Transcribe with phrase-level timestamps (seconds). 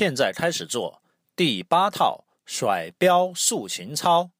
[0.00, 1.02] 现在开始做
[1.36, 4.30] 第八套甩标塑形操。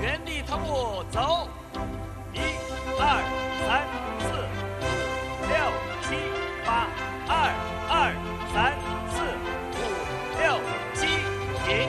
[0.00, 1.46] 原地踏步走，
[2.32, 2.38] 一、
[2.98, 3.20] 二、
[3.66, 3.86] 三、
[4.18, 4.24] 四、
[4.80, 4.88] 五、
[5.52, 5.60] 六、
[6.00, 6.16] 七、
[6.64, 6.88] 八，
[7.28, 7.52] 二、
[7.90, 8.16] 二、
[8.54, 8.72] 三、
[9.12, 9.20] 四、
[9.76, 9.84] 五、
[10.40, 10.56] 六、
[10.94, 11.04] 七，
[11.66, 11.86] 停。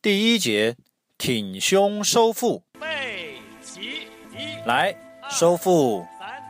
[0.00, 0.76] 第一节
[1.18, 4.06] 挺胸收腹，背起，
[4.38, 4.96] 一、来
[5.28, 6.06] 收腹，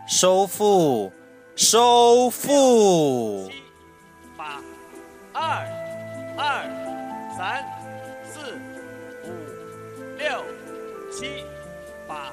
[0.06, 1.10] 收腹，
[1.56, 3.50] 收腹。
[5.52, 5.68] 二、
[6.38, 6.64] 二、
[7.36, 7.62] 三、
[8.24, 8.54] 四、
[9.22, 9.28] 五、
[10.16, 10.42] 六、
[11.12, 11.44] 七、
[12.08, 12.32] 八。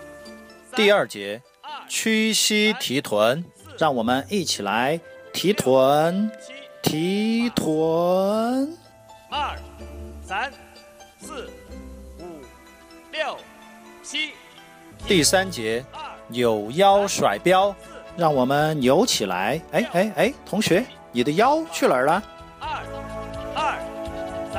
[0.73, 1.41] 第二节
[1.89, 3.43] 屈膝提臀，
[3.77, 4.97] 让我们一起来
[5.33, 6.31] 提臀，
[6.81, 8.73] 提臀。
[9.29, 9.57] 二
[10.23, 10.49] 三
[11.19, 11.49] 四
[12.19, 12.23] 五
[13.11, 13.35] 六
[14.01, 14.31] 七
[15.05, 15.83] 第三节
[16.29, 17.75] 扭腰甩标，
[18.15, 19.61] 让我们扭起来。
[19.73, 22.23] 哎哎哎，同学，你的腰去哪儿了？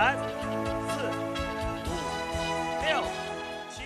[0.01, 0.97] 三四
[1.84, 1.93] 五
[2.87, 3.03] 六
[3.69, 3.83] 七。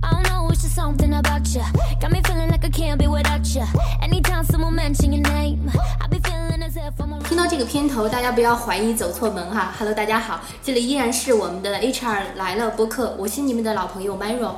[0.00, 1.60] I know, it's just something about you.
[2.00, 3.66] Got me feeling like I can't be without you.
[4.00, 9.74] Anytime someone mention your name, I be feeling as if I'm 听到这个片头，大家不要怀疑走错门哈。
[9.78, 14.54] Hello，大家好，这里依然是我们的 HR 来了播客，我是你们的老朋友 Myro。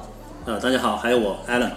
[0.47, 1.73] 呃，大家好，还有我 Alan。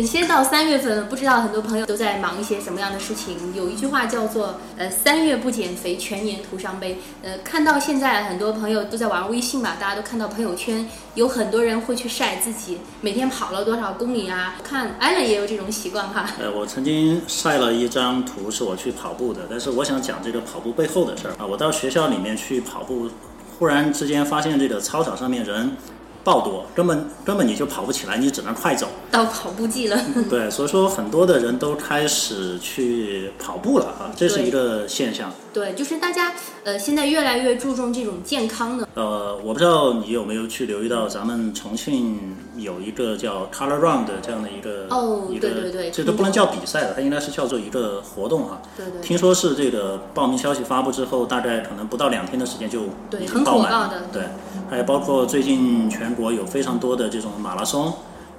[0.00, 3.36] 先，到三月份，不知道很多朋友都在忙一些什么样的事情。
[3.54, 6.98] 有一句话叫做“呃，三月不减肥，全年徒伤悲”。
[7.22, 14.56] 呃，看到现在很多朋友都在玩微信嘛，大家都看到朋友圈，有很多人会去晒自己每天跑了多少公里啊。
[14.64, 16.26] 看 Allen 也有这种习惯哈。
[16.40, 21.44] 呃，我曾经晒了一张图，是我去跑步的，但是我想讲这个跑步背后的事儿啊。
[21.44, 23.10] 我到学校里面去跑步，
[23.58, 25.76] 忽然之间发现这个操场上面人
[26.24, 28.88] 爆多，根本根本你就跑不起来，你只能快走。
[29.10, 29.98] 到跑步季了，
[30.30, 35.32] 对，所以说很多的人都开始去跑步了啊，这是一个现象。
[35.52, 36.32] 对，就是大家
[36.64, 38.88] 呃现在越来越注重这种健康的。
[38.94, 53.78] 呃，我不知道你有没有去留意到，咱们重庆有一个叫 Color Run 的这样的一个哦一个，对对对这都不能叫比赛了，它应该是叫做一个活动哈、对对听说是这个报名消息发布之后，大概可能不到两天的时间就已经对很爆满了。
[53.80, 54.22] 火爆的对，
[54.70, 57.92] 还有包括最近全国有非常多的这种马拉松，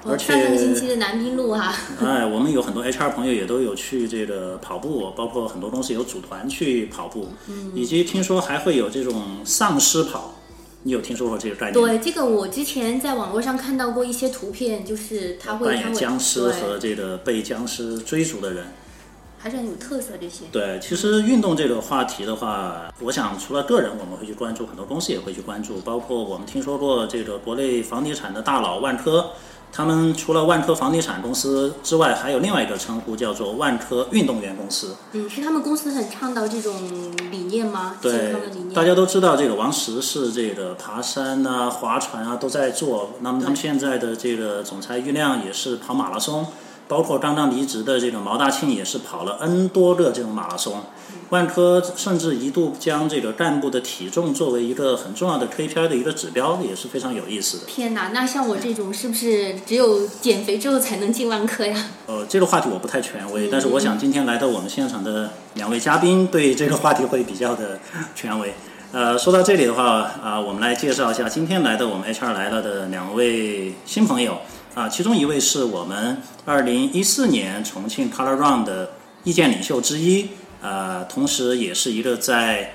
[0.05, 10.35] 而且上个星期的南滨路哈、哎，我们有很多 HR 朋友也都有去这个跑步，包括很多公司有组团去跑步，嗯以及听说还会有这种丧尸跑，
[10.83, 11.73] 你有听说过这个概念？
[11.73, 18.65] 对，这个我之前在网络上看到过一些图片，就是他会扮演僵尸和，这个被僵尸追逐的人。
[19.37, 20.45] 还是很有特色这些。
[20.53, 29.31] 对，其实运动这个话题的话，我想除了个人我们会去关注，很多公司也会去关注，包括我们听说过这个国内房地产的大佬万科，
[29.75, 34.95] 他们除了万科房地产公司之外，还有另外一个称呼叫做万科运动员公司。
[35.13, 36.71] 嗯，是他们公司很倡导这种
[37.31, 37.95] 理念吗？
[37.99, 38.35] 对。
[38.71, 43.13] 大家都知道这个王石是这个爬山啊、划船啊都在做。
[43.21, 46.45] 那么他们现在的这个总裁郁亮也是跑马拉松，
[46.87, 50.83] 包括刚刚离职的这个毛大庆也是跑了 N 多个这种马拉松。
[51.33, 57.65] 万科甚至一度将这个干部的体重作为一个很重要的 KPI 的一个指标，也是非常有意思的。
[57.65, 61.87] 天哪，那像我这种是不是只有减肥之后才能进万科呀？
[62.05, 67.79] 呃，这个话题我不太权威，但是我想今天来到我们现场的两位嘉宾对这个话题会比较的
[68.13, 68.53] 权威。
[68.91, 74.37] 呃，说到这里的话，啊、我们来介绍一下今天来的我们 HR 来了的两位新朋友
[74.75, 78.91] 啊、其中一位是我们二零一四年重庆 Color Run 的
[79.23, 80.29] 意见领袖之一，
[80.63, 82.73] 呃，同时也是一个在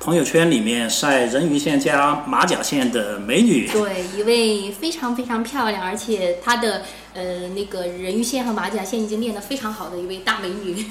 [0.00, 3.68] 朋友圈里面晒人鱼线加马甲线的美女。
[3.68, 6.82] 对，一位非常非常漂亮，而且她的
[7.14, 10.84] 呃那个人鱼线和马甲线已经练得非常好的一位大美女。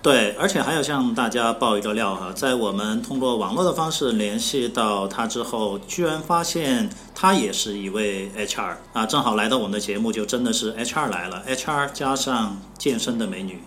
[0.00, 13.60] 对，而且还要向大家爆一个料哈，在我们通过网络的方式联系到他之后，居然发现他也是一位 HR 啊，正好来到我们的节目，就真的是 HR 来了，HR 加上健身的美女。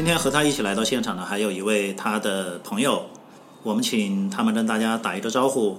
[0.00, 3.04] 今天和他一起来到现场的还有一位他的朋友，
[3.62, 5.76] 我们请他们跟大家打一个招呼。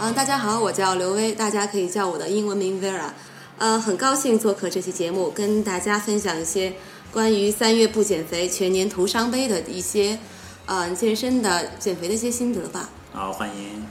[0.00, 3.10] 嗯，大家好，我叫刘威，大家可以叫我的英文名 Vera。
[3.58, 6.72] 呃，很高兴做客这期节目，跟大家分享一些
[7.12, 10.18] 关于三月不减肥，全年徒伤悲的一些
[10.66, 12.88] 呃健身的减肥的一些心得吧。
[13.12, 13.86] 好，欢迎。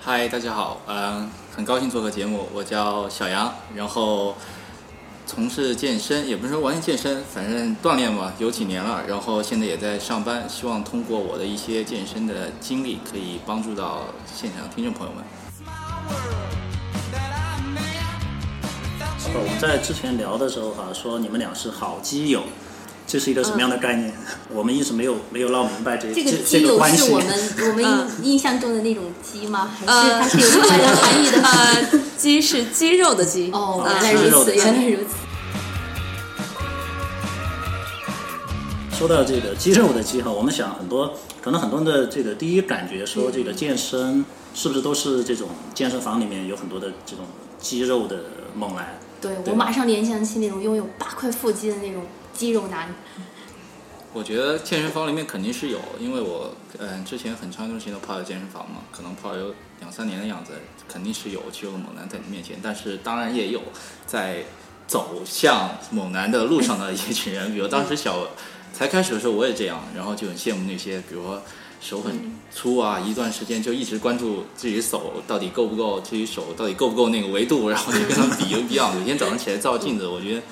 [0.00, 4.34] 嗨，大家好，嗯、很高兴做客节目，我叫小杨，然后
[5.26, 15.24] 从事健身，也不是说完全健身，反正锻炼嘛，有几年了，然后现在也在上班，希望通过我的一些健身的经历，可以帮助到现场听众朋友们。
[19.34, 22.42] 我们在之前聊的时候哈、说你们俩是好基友，
[23.12, 24.10] 这是一个什么样的概念？
[24.48, 27.04] 我们一直没有没有闹明白这这个这基友个关系。
[27.04, 27.28] 是我们
[27.58, 29.70] 我们印印象中的那种鸡吗？
[29.78, 31.42] 还是呃它是有另外的含义的？
[31.44, 33.50] 呃，鸡是鸡肉的鸡。
[33.52, 35.08] 哦，呃原来如此，原来如此。
[38.96, 41.12] 说到这个肌肉的肌哈，我们想很多
[41.42, 44.24] 可能很多人的这个第一感觉说这个健身
[44.54, 47.26] 是不是都是这种健身房里面有很多的这种
[47.60, 48.16] 肌肉的
[48.54, 48.98] 猛男？
[49.20, 52.02] 对对我马上联想起那种拥有八块腹肌的那种
[52.32, 52.94] 肌肉男。
[54.14, 60.52] 我觉得健身房里面肯定是有，因为我嗯之前很长一段时间都泡在健身房嘛，可能泡了有两三年的样子，
[60.86, 63.62] 肯定是有肌肉猛男在你面前，但是当然也有
[64.04, 64.44] 在
[64.86, 68.28] 走向猛男的路上的一群人，比如当时小
[68.70, 71.42] 才开始的时候我也这样，然后就很羡慕那些，比如说
[71.80, 80.42] 手很粗啊，一段时间就一直关注自己手到底够不够，自己手到底够不够那个维度，然后就跟他们比一比啊，每天早上起来照镜子，我觉得。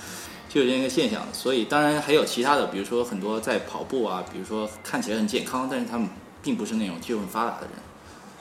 [0.51, 6.09] 就有这样一个现象，所以当然还有其他的，比如说很多在跑步啊，比如说看起来很健康，但是他们
[6.43, 7.71] 并不是那种肌肉很发达的人。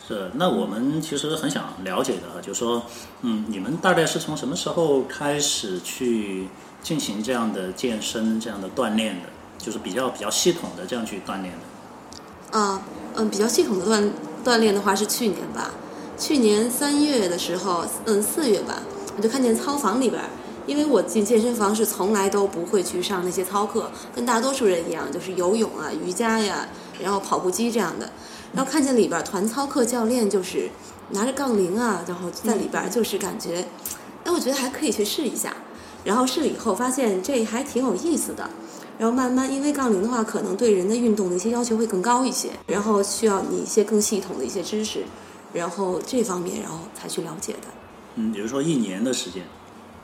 [0.08, 2.82] 是，那我们其实很想了解的哈，就是说，
[3.22, 6.48] 嗯，你们大概是从什么时候开始去
[6.82, 9.30] 进行这样的健身、这样的锻炼的？
[9.60, 12.58] 就是比较比较系统的这样去锻炼的。
[12.58, 12.82] 啊，
[13.16, 14.10] 嗯，比较系统的锻
[14.44, 15.70] 锻炼的话是去年吧，
[16.18, 18.82] 去年三月的时候，嗯，四月吧，
[19.16, 20.28] 我就看见操房里边儿，
[20.70, 26.70] 因为我进健身房是从来都不会去上那些操课，跟大多数人一样，就是游泳啊、瑜伽呀，
[27.02, 28.12] 然后跑步机这样的，
[28.54, 30.70] 然后看见里边团操课教练就是
[31.10, 33.68] 拿着杠铃啊，然后在里边就是感觉，
[34.24, 35.56] 哎，我觉得还可以去试一下，
[36.04, 38.48] 然后试了以后发现这还挺有意思的。
[39.00, 45.06] 然后慢慢，因为杠铃的话，可能对人的运动的一些要求会更高一些，然后需要你一些更系统的一些知识，
[45.54, 47.70] 然后这方面，然后才去了解的。
[48.16, 49.44] 嗯，比如说一年的时间，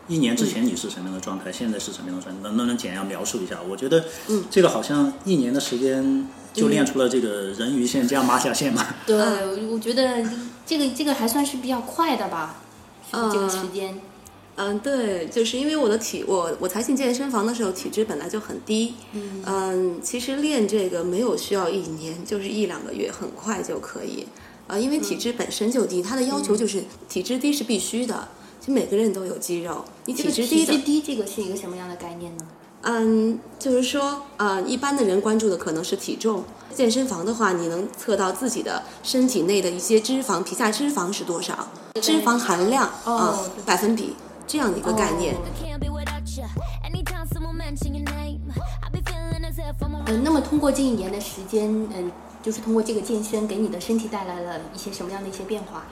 [0.07, 3.59] 一年之前你是什么样的状态，现在是什么样的状态，能不能简要描述一下？
[3.67, 8.85] 我觉得，嗯，这个好像一年的时间就练出了这个人鱼线加马甲线嘛。
[9.05, 9.15] 对，
[9.67, 10.23] 我觉得
[10.65, 12.61] 这个这个还算是比较快的吧，
[13.11, 13.99] 嗯这个时间。
[14.57, 18.93] 嗯，对，就是因为我的体，我我才进健身房的时候体脂本来就很低，
[19.45, 24.25] 嗯其实练这个没有需要一年，就是一两个月，很快就可以。
[24.67, 28.29] 呃，因为体脂本身就低，它的要求就是体脂低是必须的，
[28.65, 32.43] 就每个人都有肌肉，你这个体脂低的体脂低这个是一个什么样的概念呢？
[32.81, 36.43] 嗯，就是说，呃，一般的人关注的可能是体重。
[36.73, 41.67] 健身房的话，你能测到自己的身体内的一些脂肪，皮下脂肪是多少，
[42.01, 44.15] 脂肪含量啊、哦百分比
[44.47, 45.35] 这样的一个概念。
[50.07, 55.85] 嗯，那么通过近一年的时间，嗯，就是通过这个健身，给你的身体带来了一些什么样的一些变化？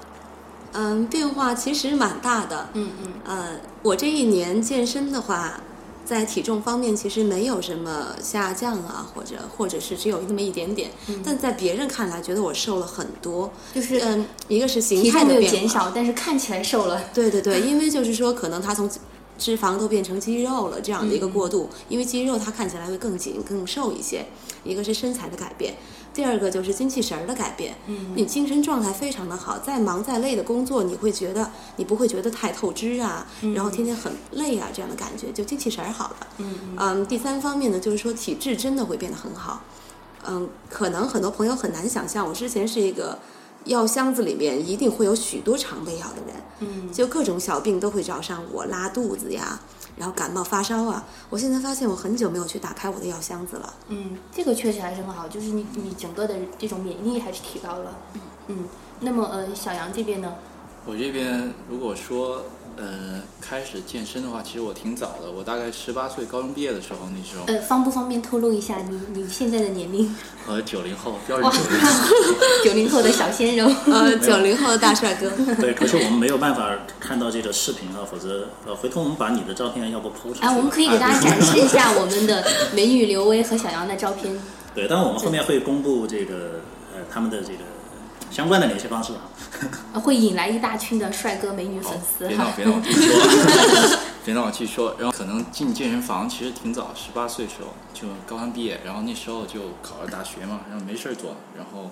[0.74, 2.70] 嗯，变化其实蛮大的。
[2.74, 5.62] 嗯嗯，呃，我这一年健身的话，
[6.06, 10.92] 在体重方面其实没有什么下降啊，或者或者是只有那么一点点，
[11.24, 13.52] 但在别人看来，觉得我瘦了很多。
[13.74, 17.02] 就是嗯，一个是形态没有减少，但是看起来瘦了。
[17.14, 18.90] 对对对，因为就是说，可能它从
[19.38, 24.26] 脂肪都变成肌肉了这样的一个过渡，因为肌肉它看起来会更紧、更瘦一些。
[24.64, 25.74] 一个是身材的改变，
[26.14, 27.76] 第二个就是精气神儿的改变。
[27.88, 36.28] 嗯，你精神状态非常的好，再忙再累的工作，你会觉得你不会觉得太透支啊，然后天天很累啊这样的感觉，就精气神儿好了。
[36.38, 39.62] 嗯嗯，第三方面呢，就是说体质真的会变得很好。
[40.26, 43.20] 嗯，可能很多朋友很难想象，我之前是一个
[43.66, 49.60] 药箱子里面一定会有许多常备药的人，嗯，就各种小病都会找上我，拉肚子呀，
[49.98, 51.06] 然后感冒发烧啊。
[51.30, 53.74] 我现在发现我很久没有去打开我的药箱子了。
[53.88, 57.96] 嗯，这个确实还是很好，就是你你整个的这种免疫力还是提高了。
[58.48, 58.66] 嗯，
[59.00, 60.34] 那么呃，小杨这边呢？
[60.86, 62.44] 我这边如果说
[62.78, 70.16] 呃开始健身的话，其实我挺早的，我大概十八岁高中毕业的时候，那时候呃，方不方便透露一下你你现在的年龄？
[70.48, 72.36] 呃九零后， 标准哇九零后。
[72.64, 73.72] 九零后的小鲜肉。
[73.86, 75.30] 呃，九零后的大帅哥。
[75.56, 80.48] 对，可是我们没有办法看到这个视频啊，否则呃，回头我们把你的照片要不抛出来。
[80.48, 84.34] 啊，我们可以给大家展示一下我们的美女刘薇和小杨的照片。
[84.74, 86.62] 对，当然我们后面会公布这个
[86.96, 87.60] 呃他们的这个
[88.34, 89.22] 相关的联系方式啊。
[89.94, 92.52] 呃会引来一大群的帅哥美女粉丝别闹。
[92.56, 94.96] 别闹，我继续说， 别闹，我继续说。
[94.98, 101.92] 然后可能进健身房其实挺早，十八岁时候就高三毕业，然后那时候就考了大学嘛，然后没事儿做，然后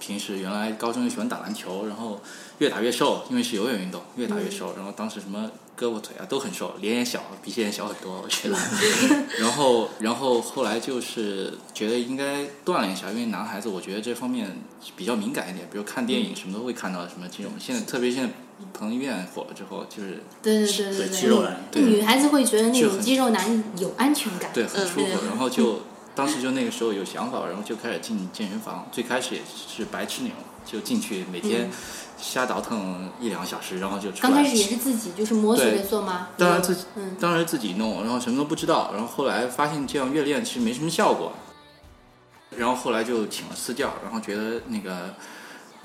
[0.00, 2.20] 平时原来高中就喜欢打篮球，然后
[2.58, 4.74] 越打越瘦，因为是有氧运动，越打越瘦。
[4.76, 8.56] 然后当时什么胳膊腿啊都很瘦，脸也小，比现在小很多，我觉得。
[9.38, 14.56] 然 后然后后来就是觉得应该锻炼一下，因为男孩子我觉得这方面
[14.94, 17.52] 比较敏感一点，比如看电影什么都会看到什么这种。
[17.58, 18.30] 现在特别现在
[18.72, 24.50] 彭于晏火了之后，就是对对对对对肌肉男对女孩子会觉得那种肌肉男有安全感。
[24.52, 25.80] 对很舒服，然后就
[26.14, 28.86] 当时就那个时候有想法，然后就开始进健身房。
[28.92, 31.68] 最开始也是白痴那种，就进去每天
[32.22, 34.22] 瞎倒腾一两个小时，然后就出来。
[34.22, 36.28] 刚开始也是自己就是摸索着做吗？
[36.38, 41.32] 当然自己嗯，当然自己弄，然后什么都不知道，然后后来发现这样越练其实没什么效果，
[42.56, 45.14] 然后后来就请了私教，然后觉得那个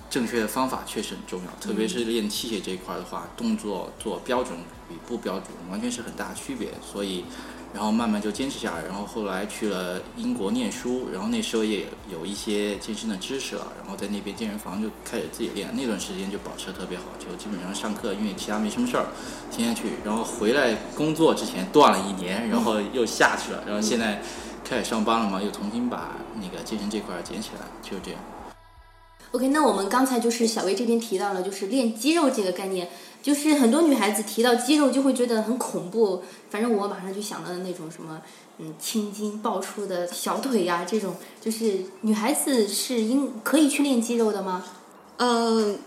[0.10, 4.58] 正确的方法确实很重要，特别是练器械这一块的话，动作做标准
[4.89, 7.25] 与不标准完全是很大区别，所以
[7.74, 19.07] 然后慢慢就坚持下来，然后后来去了英国念书，然后那时候也有一些健身的知识了，然后在那边健身房就开始自己练，那段时间就保持得特别好，就基本上上课因为其他没什么事儿，
[19.51, 24.21] 天天去，然后回来工作之前断了一年，然后又下去了，然后现在
[24.63, 28.19] 开始上班了嘛，又重新把那个健身这块儿捡起来，就是这样。
[29.31, 32.88] OK，那我们刚才就是小薇这边提到了，就是练肌肉这个概念，
[33.21, 36.24] 就是很多女孩子提到肌肉就会觉得很恐怖。
[36.50, 38.21] 反正我马上就想到了那种什么，
[38.57, 44.63] 嗯，青筋爆出的小腿呀、这种，就是女孩子是应可以去练肌肉的吗？
[45.17, 45.77] 嗯，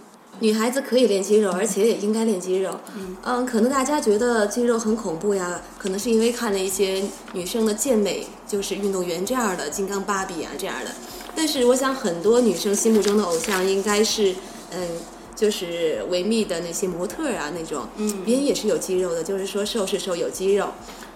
[0.41, 2.79] 女孩子可以练肌肉，而且也应该练肌肉。
[3.25, 10.91] 嗯，可能大家觉得肌肉很恐怖呀，可能是因为看了一些女生的健美，就是运动员这样的，金刚芭比啊这样的。
[11.35, 14.35] 但是我想，很多女生心目中的偶像应该是，
[14.73, 14.89] 嗯，
[15.35, 20.69] 就是维密的那些模特儿啊那种，嗯别人也是有肌肉的，就是说瘦是瘦有肌肉。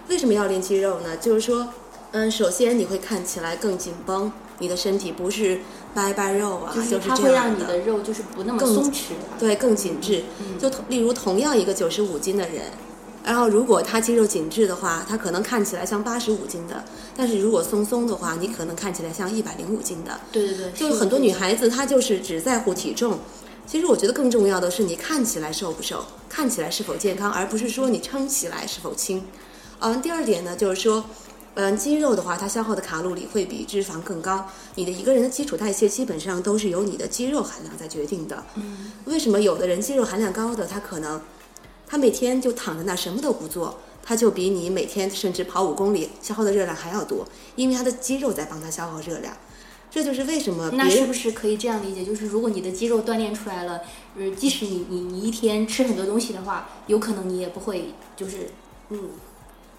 [0.07, 1.17] 为什么要练肌肉呢？
[1.17, 1.67] 就是说，
[2.11, 5.59] 嗯，首先你会看起来更紧绷，你的身体不是
[5.93, 9.13] 掰掰肉啊，就是它会让你的肉就是不那么松弛。
[9.39, 10.23] 对，更紧致。
[10.59, 12.65] 就同例如同样一个九十五斤的人，
[13.23, 16.75] 然后如果他肌肉紧致的话，他可能看起来像八十五斤的；
[17.17, 20.19] 但是如果松松的话，你可能看起来像一百零五斤的。
[20.31, 23.17] 对对对，就是很多女孩子她就是只在乎体重，
[23.67, 29.25] 其实我觉得更重要的是你看起来瘦不瘦，看起来是否健康，而不是说你撑起来是否轻。
[29.79, 31.05] 嗯，第二点呢，就是说。
[31.57, 34.45] 嗯，肌肉的话，它消耗的卡路里会比脂肪更高。
[34.75, 38.43] 你的一个人的基础代谢基本上都是由你的肌肉含量在决定的。
[38.55, 41.21] 嗯，为什么有的人肌肉含量高的，他可能
[41.87, 49.33] 他每天就躺在那儿什么都不做，他就比你每天甚至跑五公里消耗的热量还要多，因为他的肌肉在帮他消耗热量。
[49.95, 52.03] 这就是为什么那是不是可以这样理解？
[52.03, 53.79] 就是如果你的肌肉锻炼出来了，
[54.19, 58.49] 呃，即使你你你一天吃很多东西的话，有可能你也不会就是
[58.89, 58.99] 嗯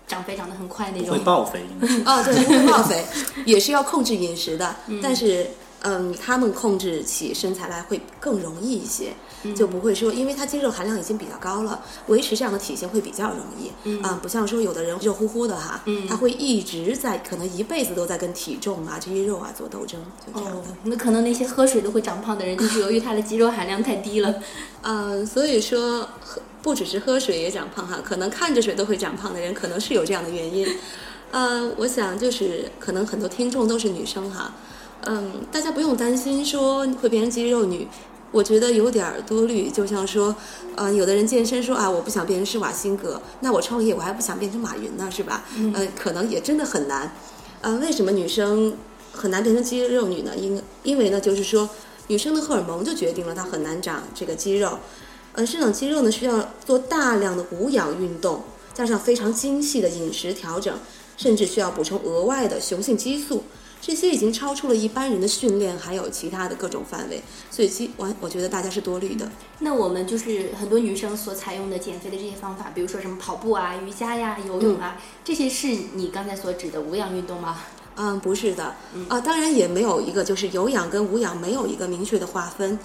[0.07, 1.11] 长肥长得很快那种。
[1.19, 1.61] 会报肥。
[2.07, 3.05] 哦，对， 不会爆肥，
[3.45, 4.75] 也是要控制饮食的。
[5.03, 5.49] 但是，
[5.83, 9.13] 嗯，他们控制起身材来会更容易一些，
[9.55, 13.71] 就不会说，因为他肌肉含量已经比较高了，维持这样的体型会比较容易。
[13.85, 24.35] 嗯啊，不像说有的人热乎乎的哈，嗯他会一直在，可能一辈子都在跟体重啊、这些肉啊做斗争，就这样哦的。，那可能那些喝水都会长胖的人，就是由于他的肌肉含量太低了。
[24.83, 30.67] 嗯，所以说喝不只是喝水也长胖哈，可能看着水都会长胖的人，可能是有这样的原因。
[31.31, 34.53] 呃，我想就是可能很多听众都是女生哈，
[35.09, 37.87] 嗯，大家不用担心说会变成肌肉女，
[38.33, 39.71] 我觉得有点儿多虑。
[39.71, 40.35] 就像说，
[40.75, 45.45] 呃，有的人健身说啊，我不想变成施瓦辛格，那我创业我还不想变成马云呢，是吧？
[45.55, 47.13] 嗯、呃，可能也真的很难。
[47.61, 48.77] 呃，为什么女生
[49.13, 50.33] 很难变成肌肉女呢？
[50.37, 51.71] 因因为呢，就是说
[52.09, 54.77] 女生的荷尔蒙就决定了她很难长这个肌肉。
[55.35, 58.43] 呃，生长肌肉呢，需要做大量的无氧运动，
[58.75, 60.77] 加上非常精细的饮食调整，
[61.17, 63.45] 甚至需要补充额外的雄性激素。
[63.87, 69.31] 这些已经超出了一般人的训练，还有其他的各种范围，所以其我，我觉得大家是多虑的。
[69.61, 77.61] 那我们就是很多女生所采用的减肥的这些方法，比如说什么跑步啊、瑜伽呀、游泳啊，这些是你刚才所指的无氧运动吗？
[77.97, 78.75] 嗯，不是的，
[79.09, 82.79] 啊，当然也没有一个就是有氧跟无氧没有一个明确的划分。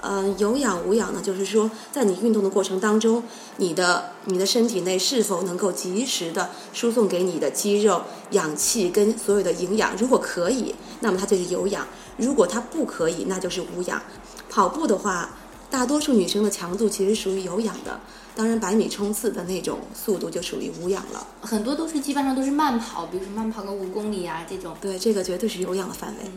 [0.00, 3.22] 嗯，有氧无氧呢，就是说在你运动的过程当中，
[3.58, 11.84] 你的你的身体内是否能够及时的输送给你的肌肉氧气跟所有的营养，如果可以，那么它就是有氧；
[12.16, 14.00] 如果它不可以，那就是无氧。
[14.48, 15.30] 跑步的话，
[15.74, 17.98] 大多数女生的强度其实属于有氧的，
[18.36, 21.26] 当然百米冲刺的那种速度就属于无氧了。
[21.40, 24.76] 很多都是基本上都是慢跑，比如说慢跑个五公里啊这种。
[24.80, 26.30] 对，这个绝对是有氧的范围。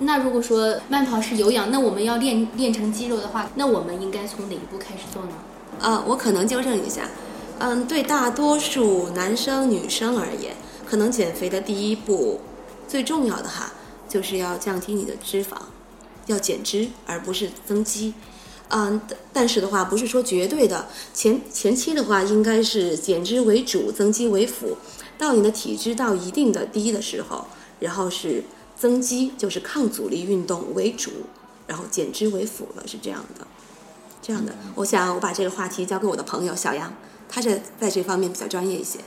[0.00, 5.32] 那如果说慢跑是有氧，那我们要练练成肌肉的话，那我们应该从哪一步开始做呢？
[5.78, 7.08] 呃，我可能纠正一下，
[7.60, 12.40] 嗯，对大多数男生女生而言，可能减肥的第一步
[12.88, 13.70] 最重要的哈，
[14.08, 15.54] 就是要降低你的脂肪，
[16.26, 18.14] 要减脂而不是增肌。
[18.70, 24.76] 嗯，但但是的话，不是说绝对的，前前期的话应该是减脂为主，增肌为辅。
[25.18, 27.46] 到你的体脂到一定的低的时候，
[27.80, 28.44] 然后是
[28.76, 31.10] 增肌，就是抗阻力运动为主，
[31.66, 33.46] 然后减脂为辅了，是这样的。
[34.22, 34.54] 这样的。
[34.76, 36.92] 我想我把这个话题交给我的朋友小杨，
[37.28, 38.98] 他是在这方面比较专业一些。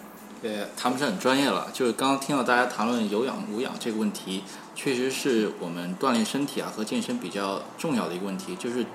[0.41, 1.69] 对，谈不上很专业了。
[1.73, 4.43] 就是刚刚听到大家谈论有氧无氧这个问题，
[4.75, 8.53] 确实是我们锻炼身体啊和健身比较重要的一个问题。
[8.57, 8.85] 就是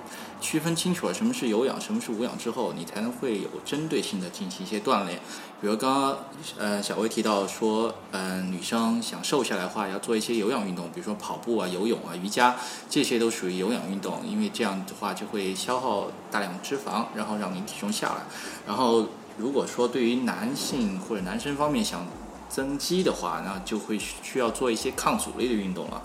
[0.41, 5.19] 区分清楚了什么是有氧，什么是无氧之后，你才能会有针对性的进行一些锻炼。
[5.61, 6.17] 比如刚刚
[6.57, 12.55] 呃小薇提到说，嗯、女生想瘦下来的话，要做一些有氧运动，比如说跑步啊、游泳啊、瑜伽，
[12.89, 18.23] 这些都属于有氧运动，因为这样的话就会消耗大量脂肪，然后让你体重下来。
[18.65, 22.07] 然后如果说对于男性或者男生方面想
[22.47, 26.01] 增肌的话，那就会需要做一些抗阻力的运动了。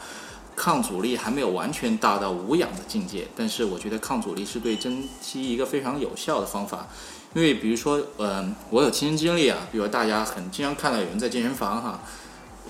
[0.56, 6.86] 抗阻力还没有完全达到无氧的境界，但是我觉得抗阻力是对增肌一个非常有效的方法。
[7.34, 12.00] 因为比如说，嗯、我有亲身经历啊，比如大家很经常看到有人在健身房哈，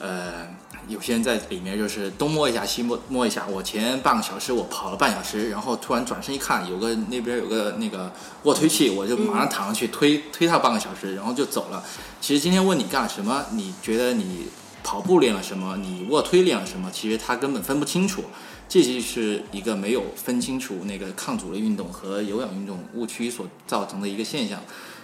[0.01, 0.49] 呃，
[0.89, 3.47] 有些人在里面就是东摸一下西摸摸一下。
[3.47, 8.11] 我前半个小时我跑了半小时，然后突然转身一看，有个那边有个那个
[8.45, 11.85] 卧推器，我就马上躺上去推、推他半个小时，然后就走了。
[12.23, 14.49] 其实今天问你干了什么，你觉得你
[14.85, 18.23] 跑步练了什么，你卧推练了什么，其实他根本分不清楚。
[18.69, 24.61] 这就是一个没有分清楚那个抗阻力运动和有氧运动误区所造成的一个现象。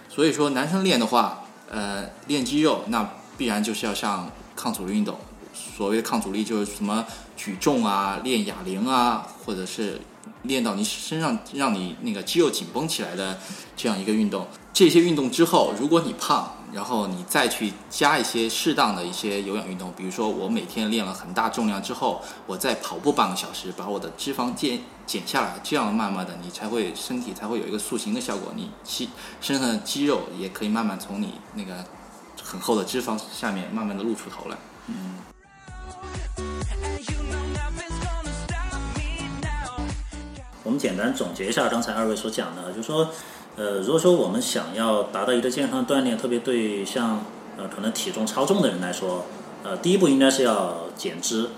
[0.07, 3.07] 所以说，男生练的话，呃，练肌肉那
[3.37, 5.17] 必然就是要上抗阻力运动。
[5.53, 10.01] 所谓的抗阻力就是什么举重啊、练哑铃啊，或者是
[10.43, 13.39] 练到你身上让你那个肌肉紧绷起来的
[13.77, 14.47] 这样一个运动。
[14.73, 29.09] 这些运动之后，如果你胖，然后你再去加一些适当的一些有氧运动，比如说我每天练了很大重量之后，我再跑步半个小时，把我的脂肪减减下来，这样慢慢的你才会身体才会有一个塑形的效果，你肌
[29.41, 31.85] 身上的肌肉也可以慢慢从你那个
[32.41, 34.57] 很厚的脂肪下面慢慢的露出头来。
[34.87, 35.17] 嗯
[40.63, 43.09] 我们简单总结一下刚才二位所讲的，就是说，
[43.61, 47.23] 呃，如果说我们想要达到一个健康锻炼，特别对像
[47.57, 49.25] 呃可能体重超重的人来说，
[49.63, 51.49] 呃，第一步应该是要减脂，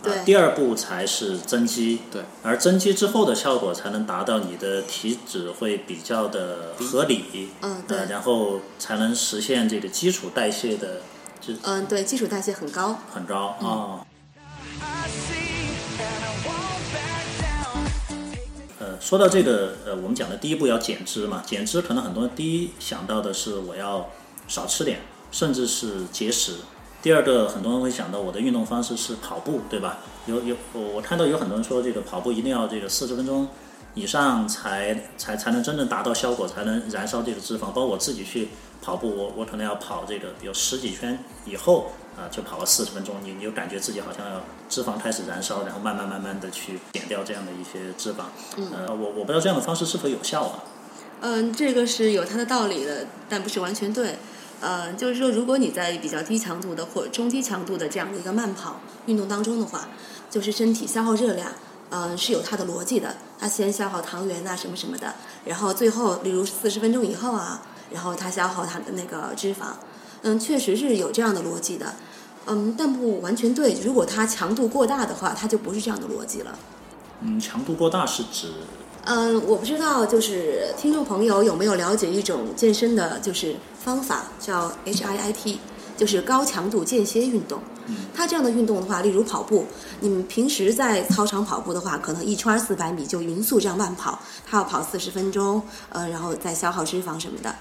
[0.00, 0.12] 对。
[0.12, 7.98] 呃第二步才是增肌，对，而增肌之后的效果才能达到你的体脂会比较的合理，嗯对。
[7.98, 11.00] 呃，然后才能实现这个基础代谢的
[11.40, 12.96] 就嗯，对，基础代谢很高。
[13.12, 13.64] 很高啊。
[13.64, 14.06] 呃，
[19.00, 24.08] 说到这个，呃，我们讲的第一步要减脂嘛，减脂可能很多人第一想到的是我要
[24.46, 26.54] 少吃点，甚至是节食。
[27.00, 29.98] 第二个，很多人会想到我的运动方式是跑步，对吧？
[30.26, 33.48] 有有，我看到有很多人说这个跑步一定要这个四十分钟
[33.94, 37.66] 以上才才才能真正达到效果，才能燃烧这个脂肪。
[37.66, 38.48] 包括我自己去
[38.82, 48.24] 跑步，我我可能要跑这个，比如十几圈以后啊、就跑了四十分钟，你你就感觉自己好像要脂肪开始燃烧，然后慢慢慢慢的去减掉这样的一些脂肪。
[48.72, 50.64] 呃，我我不知道这样的方式是否有效啊？
[51.20, 54.16] 嗯，这个是有它的道理的，但不是完全对。
[54.60, 59.88] 呃，就是说，如果你在比较低强度的或者中低强度的这样的一个慢跑运动当中的话，
[60.28, 61.52] 就是身体消耗热量，
[61.90, 63.14] 嗯、是有它的逻辑的。
[63.38, 69.74] 它先消耗糖原呐、什么什么的，然后最后，例如四十分钟以后啊，然后它消耗它的那个脂肪，
[70.22, 71.94] 嗯，确实是有这样的逻辑的。
[72.46, 73.74] 嗯，但不完全对。
[73.84, 76.58] 如果它强度过大的话，它就不是这样的逻辑了。
[77.20, 78.48] 嗯，强度过大是指
[79.04, 85.56] 嗯，我不知道，就是听众朋友有没有了解一种健身的，就是方法叫 HIIT，
[85.96, 87.60] 就是高强度间歇运动。
[88.14, 89.64] 它这样的运动的话，例如跑步，
[90.00, 97.54] 你们平时在操场跑步的话，可能一圈四百米就匀速这样慢跑，它要跑四十分钟，呃，然后再消耗脂肪什么的。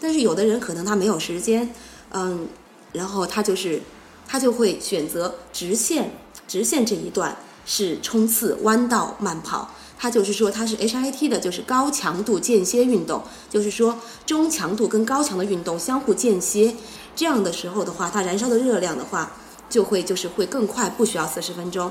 [0.00, 1.68] 但是有的人可能他没有时间，
[2.12, 2.48] 嗯，
[2.92, 3.82] 然后他就是
[4.26, 6.12] 他就会选择直线，
[6.46, 9.70] 直线这一段是冲刺弯道慢跑。
[9.98, 13.96] 它就是说它是 HIT 的，就是高强度间歇运动，就是说
[14.26, 16.74] 中强度跟高强的运动相互间歇，
[17.14, 19.30] 这样的时候的话，它燃烧的热量的话
[19.70, 21.88] 就会就是会更快，不需要四十分钟。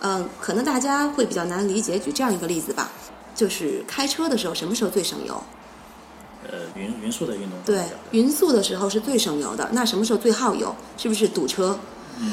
[0.00, 2.90] 嗯，可能大家会比较难理解，举这样一个例子吧，
[3.34, 5.42] 就是开车的时候什么时候最省油？
[6.48, 7.58] 呃匀匀速的运动。
[7.64, 9.68] 对，匀速的时候是最省油的。
[9.72, 10.74] 那什么时候最耗油？
[10.96, 11.78] 是不是堵车？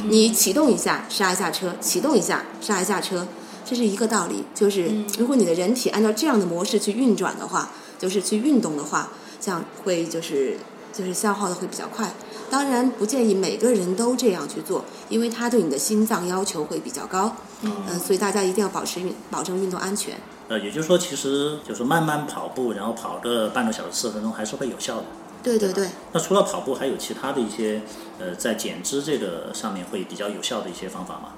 [0.09, 3.25] 你启动一下，刹一下车；启动一下，刹一下车，
[3.63, 4.43] 这是一个道理。
[4.53, 10.57] 就是如果你的人体按照这样的模式去运转的话，就是去运动的话，这样会就是
[10.91, 12.13] 就是消耗的会比较快。
[12.49, 17.35] 当然不建议每个人都这样去做，因为它对你的心脏要求会比较高。
[17.61, 20.15] 嗯、所以大家一定要保持运，保证运动安全。
[20.49, 25.03] 呃，也就是说，其实就是慢慢跑步，然后跑个半个小时、四十分钟，还是会有效的。
[25.43, 25.89] 对对对。
[26.11, 27.81] 那除了跑步，还有其他的一些
[28.19, 31.33] 呃，在减脂这个上面会比较有效的一些方法吗？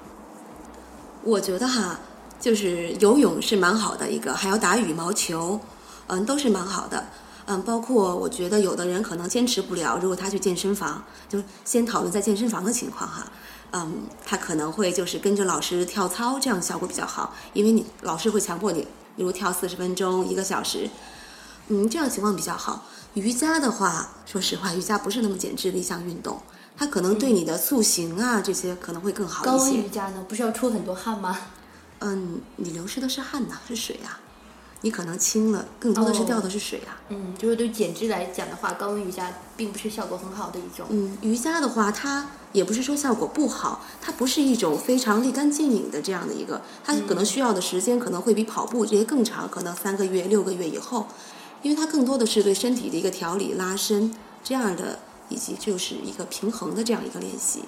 [1.22, 1.98] 我觉得哈，
[2.40, 5.60] 就是游泳是蛮好的一个，还有打羽毛球。
[6.06, 7.04] 嗯，都是蛮好的。
[7.46, 13.26] 嗯，包括我觉得有的人可能坚持不了，如果他去健身房，就先讨论在健身房的情况哈。
[13.72, 18.88] 嗯，他可能会就是跟着老师跳操，这样效果比较好，因为你老师会强迫你，
[19.20, 20.88] 比如跳四十分钟、一个小时，
[21.68, 22.86] 嗯，这样情况比较好。
[23.12, 26.40] 瑜伽的话，说实话，瑜伽不是那么减脂的一项运动，
[26.74, 29.74] 它可能对你的塑形啊这些可能会更好一些高温。
[29.74, 31.38] 瑜伽呢，不是要出很多汗吗？
[31.98, 34.18] 嗯，你流失的是汗呐，是水呀、
[34.80, 36.96] 你可能轻了，更多的是哦掉的是水啊。
[37.10, 40.86] 嗯，就是对减脂来讲的话，高温瑜伽并不是效果很好的一种。
[40.88, 51.06] 嗯，瑜伽的话，它也不是说效果不好，它不是一种非常立竿见影的这样的一个，它可能需要的时间可能会比跑步这些更长，可能三个月、六个月以后，
[51.62, 57.60] 因为它更多的是对身体的一个调理、拉伸这样的，以及就是一个平衡的这样一个练习。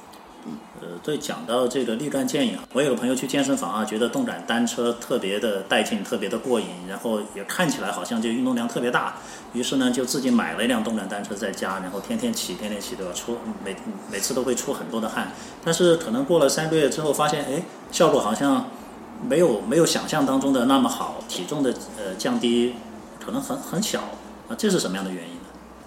[0.81, 9.17] 呃，对，讲到这个立竿见影，我有个朋友去健身房啊，觉得动感单车特别的带劲，特别的过瘾，然后也看起来好像就运动量特别大，
[9.53, 13.13] 于是呢就自己买了一辆动感单车在家，然后天天骑，天天骑，对吧？
[13.13, 13.77] 出每
[14.11, 15.33] 每次都会出很多的汗，
[15.65, 18.69] 但是可能过了三个月之后，发现哎，效果好像
[19.25, 22.75] 没有没有想象当中的那么好，体重的呃降低
[23.25, 24.01] 可能很很小
[24.49, 25.41] 啊，这是什么样的原因呢？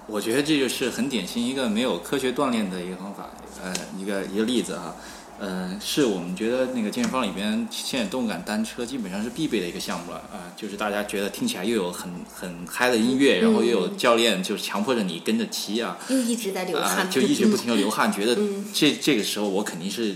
[0.08, 3.30] 我觉得这就是很典型一个没有科学锻炼的一个方法，
[3.65, 4.95] 呃，一个一个例子哈，
[5.39, 20.15] 呃，是我们觉得那个健身房里边现在动感单车基本上是必备的一个项目了啊、就是大家觉得听起来又有很很嗨的音乐，然后又有教练就是强迫着你跟着骑啊，又一直在流啊、汗，就一直不停的流汗，觉得嗯这这个时候我肯定是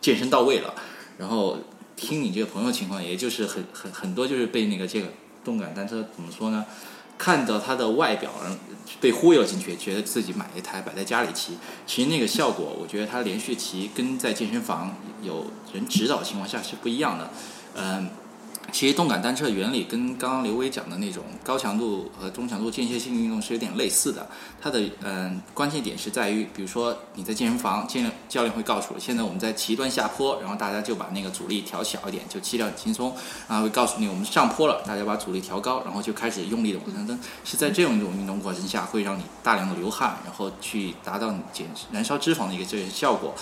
[0.00, 0.74] 健身到位了。
[1.18, 1.58] 然后
[1.96, 5.08] 听你这个朋友情况，也就是很很很多就是被那个这个
[5.44, 6.64] 动感单车怎么说呢？
[7.18, 8.30] 看到它的外表，
[9.00, 11.58] 被忽悠进去，觉得自己买一台摆在家里骑。
[11.86, 17.30] 其实那个效果，我觉得它连续骑跟在健身房有人指导情况下是不一样的。
[17.74, 18.08] 嗯，
[18.72, 24.26] 其实动感单车原理跟刚刚刘威讲的那种高强度和中强度间歇性运动是有点类似的。
[24.60, 33.14] 它的嗯关键点是在于，比如说你在健身房，健教练会告诉你，现在我们在骑一段下坡，然后大家就把那个阻力调小一点，就骑得很轻松。
[33.48, 37.18] 然后会告诉你我们上坡了，大家把阻力调高，然后就开始用力的往上蹬。
[37.44, 43.34] 是在这种一种运动过程下，会让你大量的流汗，然后去达到你减燃烧脂肪的一个这个效果。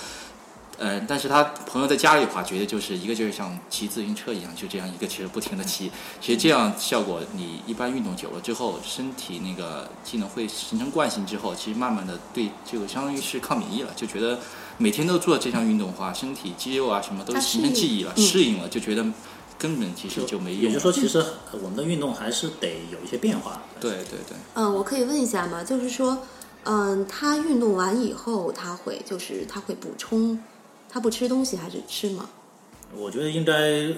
[0.77, 14.39] 呃，但是他朋友在家里的话，觉得就是一个就是像骑自行车一样，就这样一个其实不停的骑，其实这样效果你一般运动久了之后，身体那个技能会形成惯性之后，其实慢慢的对这个相当于是抗免疫了，就觉得
[14.79, 19.05] 每天都做这项运动的话，身体肌肉啊什么都它形成记忆了，嗯适应了，就觉得
[19.57, 20.63] 根本其实就没用。
[20.65, 23.63] 也就是说，其实呃我们的运动还是得有一些变化。
[23.81, 24.37] 对对对。
[24.55, 25.63] 嗯，我可以问一下吗？
[25.63, 26.19] 就是说，
[26.65, 30.39] 嗯，他运动完以后，他会就是他会补充，
[30.95, 32.31] 他不吃东西还是吃吗？
[32.97, 33.53] 我觉得应该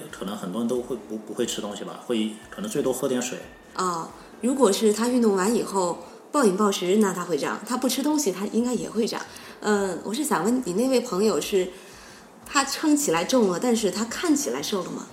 [0.09, 3.37] 可能很多人都会不不会吃东西吧，会可能最多喝点水。
[3.75, 4.09] 啊、
[4.41, 5.99] 如果是他运动完以后
[6.31, 9.21] 暴饮暴食，那他会长；他不吃东西，他应该也会长。
[9.59, 11.67] 嗯，我是想问你那位朋友是，
[12.47, 15.05] 他称起来重了，但是他看起来瘦了吗？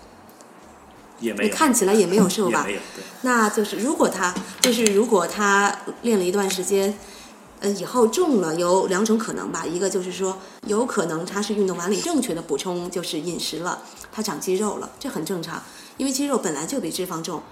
[1.20, 2.68] 也没有，看起来也没有瘦吧 也？
[2.68, 3.04] 没有，对。
[3.20, 6.98] 那就是如果他就是如果他练了一段时间，
[7.64, 15.62] 呃，以后重了有两种可能吧，一个就是说有可能他是运动完了正确的补充就是饮食了，他长肌肉了，这很正常，
[15.96, 17.42] 因为肌肉本来就比脂肪重，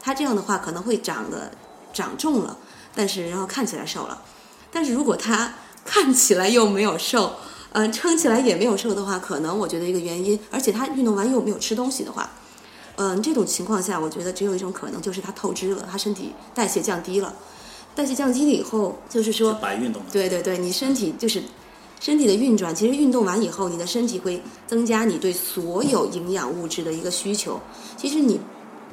[0.00, 1.50] 他这样的话可能会长的
[1.92, 2.56] 长重了，
[2.94, 4.22] 但是然后看起来瘦了，
[4.70, 7.34] 但是如果他 看起来又没有瘦。
[7.72, 12.30] 嗯，撑起来也没有瘦的话，可能我觉得一个原因，而且他运动完又没有吃东西的话，
[12.96, 17.34] 嗯，这种情况下，我觉得只有一种可能，就是他透支了，他身体代谢降低了。
[17.98, 20.12] 代谢降低了以后，就是说是，白运动的。
[20.12, 21.42] 对对对，你身体就是
[21.98, 27.60] 身体的运转，其实运动完以后，你的身体会增加你对所有营养物质的一个需求。
[27.96, 28.38] 其实你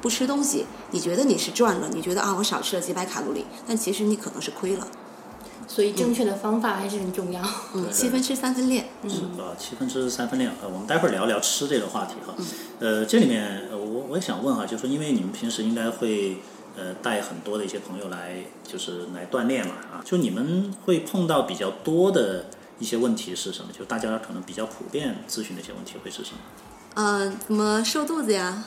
[0.02, 4.88] 不吃东西，你觉得你是赚了，你觉得啊我少吃了几百卡路里，但其实你可能是亏了。
[5.68, 7.40] 所以正确的方法还是很重要。
[7.74, 8.86] 嗯，七分吃三分练。
[9.08, 10.50] 是啊，七分吃三分练。
[10.60, 12.34] 呃，我们待会儿聊聊吃这个话题哈。
[12.80, 16.38] 呃，这里面呃，我我也想问哈，就是说，因为你们平时应该会
[16.76, 18.36] 呃带很多的一些朋友来，
[18.66, 22.46] 就是来锻炼嘛啊，就你们会碰到比较多的
[22.78, 23.72] 一些问题是什么？
[23.76, 26.38] 就大家可能比较普遍咨询的一些问题会是什么？
[26.94, 28.64] 嗯，怎么瘦肚子呀？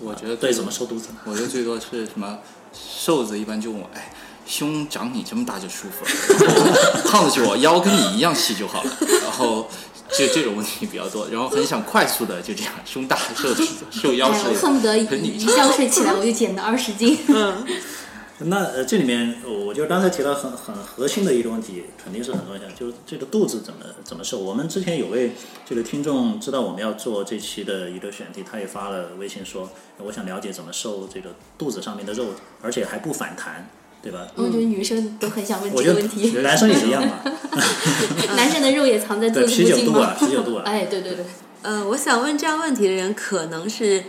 [0.00, 1.16] 我觉得对，怎么瘦肚子呢？
[1.24, 2.38] 我觉得最多是什么？
[2.74, 4.12] 瘦子一般就问我，哎，
[4.46, 9.68] 胸长你这么大就舒服了， 胖子就我腰跟你一样细就好了，然后
[10.16, 13.48] 就这种问题比较多，然后很想快速的就这样胸大瘦
[13.90, 17.18] 瘦腰哎，之类的，我恨不得一觉睡起来我就减了二十斤。
[17.28, 17.64] 嗯
[18.44, 24.40] 那呃，这里面我我就刚才提到很很核心的一个问题，肯定是很多人想，就是这个肚子怎么怎么瘦。
[24.40, 25.30] 我们之前有位
[25.64, 33.70] 这个听众知道我们要做这期的一个选题，他也发了微信说，我想了解怎么瘦这个肚子上面的肉，而且还不反弹，
[34.02, 34.26] 对吧？
[34.34, 36.30] 我觉得女生都很想问我觉得这个问题。
[36.42, 37.20] 男生也一样嘛，
[38.36, 41.24] 男生的肉也藏在肚子附近啤酒肚啊吗？，啤酒肚啊， 哎，对对对，
[41.62, 44.02] 呃，我想问这样问题的人，可能是，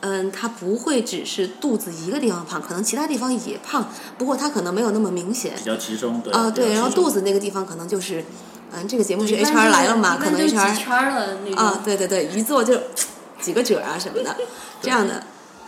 [0.00, 5.52] 嗯，他不会只是肚子一个地方胖，可能其他地方也胖，不过他可能没有那么明显。
[5.56, 8.24] 比较集中，对啊、对，然后肚子子那个地方可能就是，
[8.72, 11.62] 嗯，这个节目是 HR 来了嘛，可能就几 HR 圈儿了那种。
[11.62, 12.74] 啊，对对对，一做就
[13.40, 14.34] 几个褶啊什么的，
[14.80, 15.22] 这样的，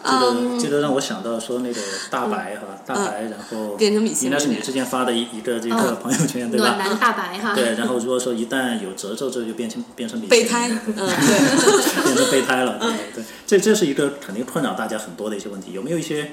[0.05, 1.81] 这个嗯，这个让我想到说那个
[2.11, 6.77] 大白哈，大白，然后变成米线应该是你之前发的一一个这个嗯朋友圈，对吧？
[6.77, 7.55] 暖男大白哈。
[7.55, 12.05] 对，然后如果说一旦有褶皱，这就变成变成米线备胎， 嗯，对。
[12.05, 12.79] 变成备胎了。
[12.79, 15.73] 对对，这这是一个肯定困扰大家很多的一些问题。
[15.73, 16.33] 有没有一些，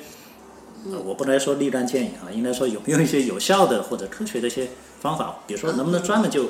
[0.91, 4.69] 呃我不能说立竿见影啊，应该说有没有一些有效的或者科学的一些
[5.01, 5.37] 方法？
[5.47, 6.43] 比如说，能不能专门就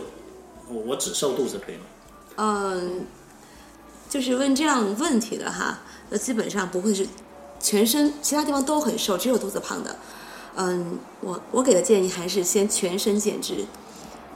[0.69, 1.81] 我我只瘦肚子可以吗？
[2.37, 3.05] 嗯，
[4.09, 7.07] 就是问这样问题的哈，那，基本上不会是
[7.59, 9.95] 全身其他地方都很瘦，只有肚子胖的。
[10.55, 13.65] 嗯，我我给的建议还是先全身减脂，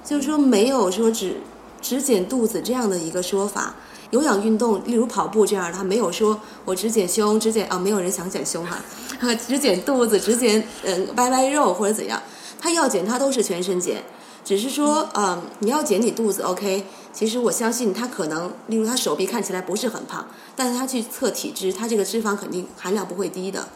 [0.03, 1.37] 就是说没有说只
[1.81, 3.75] 只减肚子这样的一个说法。
[4.11, 8.79] 有氧运动，例如跑步这样的，它没有说我只减胸，只减啊，没有人想减胸哈、
[9.47, 12.19] 只减肚子，只减嗯掰掰肉或者怎样，
[12.59, 14.03] 它要减它都是全身减，
[14.43, 23.67] 只是说嗯你要减你肚子 OK，其实我相信他可能，例如他手臂看起来不是很胖，但是他去测体脂，他这个脂肪肯定含量不会低的。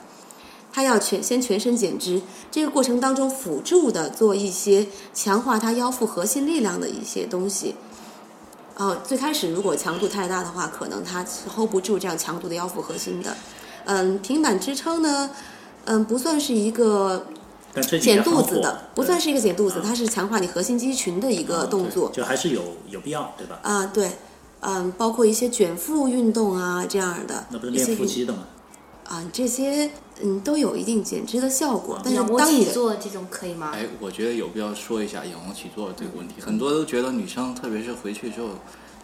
[0.71, 7.75] 他要全先全身减脂，这个过程当中辅助的做一些强化他腰腹核心力量的一些东西。
[8.75, 13.37] 哦，最开始如果强度太大的话，可能他是 hold 不住这样强度的腰腹核心的。
[13.85, 15.29] 嗯，平板支撑呢，
[15.85, 17.27] 嗯，不算是一个
[17.73, 22.11] 但这减肚子的，不算是一个减肚子，它是强化你核心肌群的一个动作。
[22.11, 23.59] 就还是有有必要，对吧？
[23.63, 24.11] 啊，对，
[24.59, 28.43] 嗯，包括一些卷腹运动啊这样的那不是练一些运腹肌的吗？
[29.05, 29.89] 啊，这些
[30.21, 33.71] 嗯都有一定减脂的效果，但是当你做这种可以吗？
[33.73, 36.35] 哎，我觉得有必要说一下仰卧起坐这个问题。
[36.39, 38.49] 很多都觉得女生，特别是回去之后，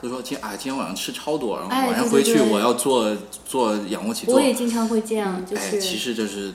[0.02, 3.14] 都说今啊今天晚上吃超多，然后哎晚上回去我要做
[3.46, 4.36] 做仰卧起坐。
[4.36, 6.54] 我也经常会这样，就哎，是、其实这是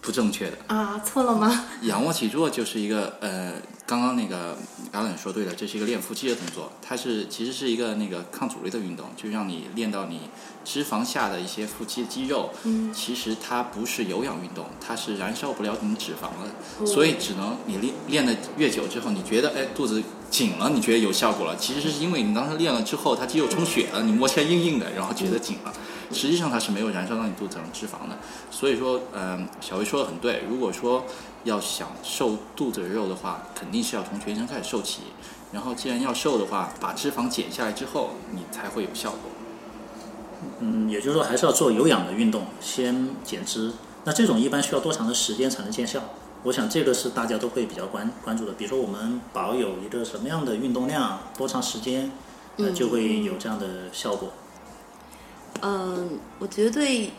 [0.00, 0.56] 不正确的。
[0.68, 1.66] 啊，错了吗？
[1.82, 3.54] 仰卧起坐就是一个呃，
[3.86, 4.56] 刚刚那个
[4.92, 10.22] Alan 说对了，这是一个练腹肌的动作，它是其实是一个那个抗阻力的运动，就让你练到你
[10.64, 12.50] 脂肪下的一些腹肌肌肉。
[12.64, 25.72] 嗯，其实它不是有氧运动，它是燃烧不了你脂肪的，哦所以只能你练练的越久之后，你觉得哎肚子紧了，你觉得有效果了，其实是因为你当时练了之后，它肌肉充血了，你摸起来硬硬的，然后觉得紧了。
[26.12, 28.16] 实际上它是没有燃烧到你肚子上的脂肪的，
[28.50, 30.42] 所以说，嗯、小薇说的很对。
[30.48, 31.04] 如果说
[31.44, 35.02] 要想瘦肚子的肉的话，肯定是要从全身开始瘦起。
[35.52, 39.18] 然后，既然要瘦的话，把脂肪减下来之后，你才会有效果。
[40.60, 43.72] 嗯，也就是说还是要做有氧的运动，先减脂。
[44.04, 46.00] 那这种一般需要多长的时间才能见效？
[46.44, 48.52] 我想这个是大家都会比较关关注的。
[48.52, 52.10] 比如说我们保有一个什么样的运动量，多长时间，
[52.56, 54.30] 呃，嗯就会有这样的效果。
[54.30, 54.49] 嗯，
[56.38, 57.12] 我绝对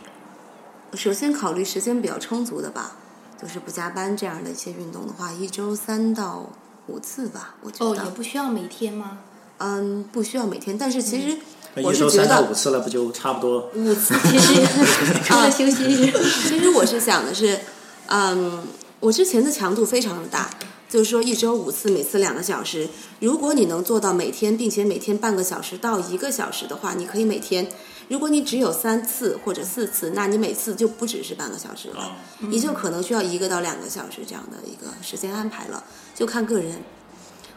[0.94, 2.96] 首先考虑时间比较充足的吧，
[3.40, 6.50] 就是不加班这样的一些运动的话，一周三到
[6.88, 8.04] 五次吧，我觉哦，得。
[8.04, 9.18] 也不需要每天吗？
[9.58, 11.38] 嗯，不需要每天，但是其实
[11.76, 13.70] 我是觉一周三到五，次了，不就差不多？
[13.74, 14.54] 五次其实
[15.24, 16.12] 除了休息日，
[16.48, 17.60] 其实我是想的是，
[18.06, 18.64] 嗯，
[19.00, 20.50] 我之前的强度非常的大，
[20.88, 22.88] 就是说一周五次，每次两个小时。
[23.20, 27.68] 如果你能做到每天，并且每天半个小时到一个小时的话，你可以每天。
[28.08, 35.82] 如果你只有三次或者四次，那你每次就不只是半个小时了，啊，你就可能需要一个到两个小时这样的一个时间安排了，
[36.14, 36.82] 就看个人。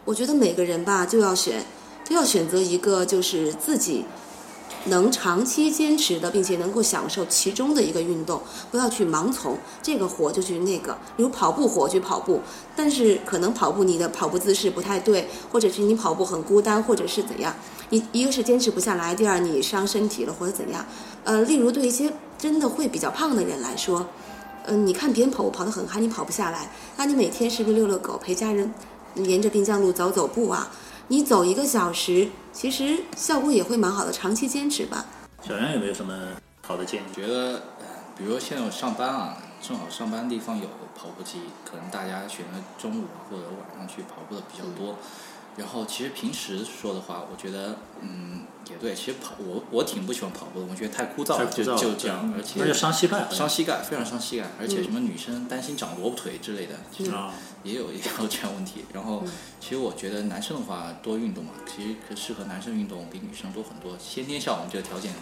[0.06, 1.66] 我觉得每个人吧，就要选，
[2.08, 4.06] 就要选择一个就是自己
[4.86, 12.40] 能长期坚持的，并且能够享受其中的一个运动，不要去盲从这个火就去那个，比如跑步火去跑步，
[12.76, 17.56] 但是可能跑步你的跑步姿势不太对，或者是你跑步很孤单，或者是怎样，
[17.90, 20.86] 你一个是坚持不下来，第二你伤身体了或者怎样，
[21.24, 24.08] 呃，例如对一些真的会比较胖的人来说，
[24.66, 28.74] 嗯、你看别人跑步跑得很嗨，你跑不下来，那你每天是不是遛遛狗，陪家人
[29.16, 30.72] 沿着滨江路走走步啊？
[31.08, 35.06] 你走一个小时，其实效果也会蛮好的，长期坚持吧。
[35.42, 36.14] 小杨有没有什么
[36.66, 37.06] 好的建议？
[37.16, 37.86] 觉得，呃
[38.18, 40.66] 比如说现在我上班啊，正好上班地方有
[40.98, 44.96] 跑步机，可能大家选择中午或者晚上去跑步的比较多。
[45.58, 57.32] 然后其实平时说的话，我觉得嗯也对，其实跑我我挺不喜欢跑步的，我觉得太枯燥了，就就这样，而且而且伤膝盖，伤膝盖，非常伤膝盖，而且什么女生担心长萝卜腿之类的，其实啊，
[57.64, 58.86] 也有也有这样问题。
[58.92, 59.24] 然后，
[59.60, 63.96] 其实我觉得男生的话多运动嘛，其实可适合男生运动比女生多很多。
[64.00, 65.14] 先天像我们这个条件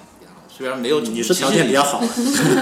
[0.56, 1.98] 虽然没有你是条件比较好，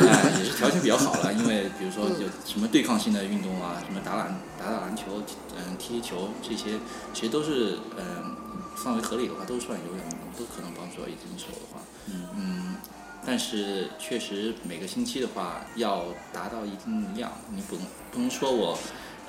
[0.08, 1.34] 哎，也是条件比较好了。
[1.34, 5.22] 因为 比如说有什么对抗性的运动啊，什么打篮打打篮球，
[5.58, 6.80] 嗯，踢球这些，
[7.14, 8.36] 其实都是嗯
[8.78, 11.82] 范围合理的话，都是算有氧运动，都可能帮助到一定手的话，
[12.38, 12.76] 嗯
[13.24, 18.76] 但是确实每个星期的话要达到一定量，你不能不能说我，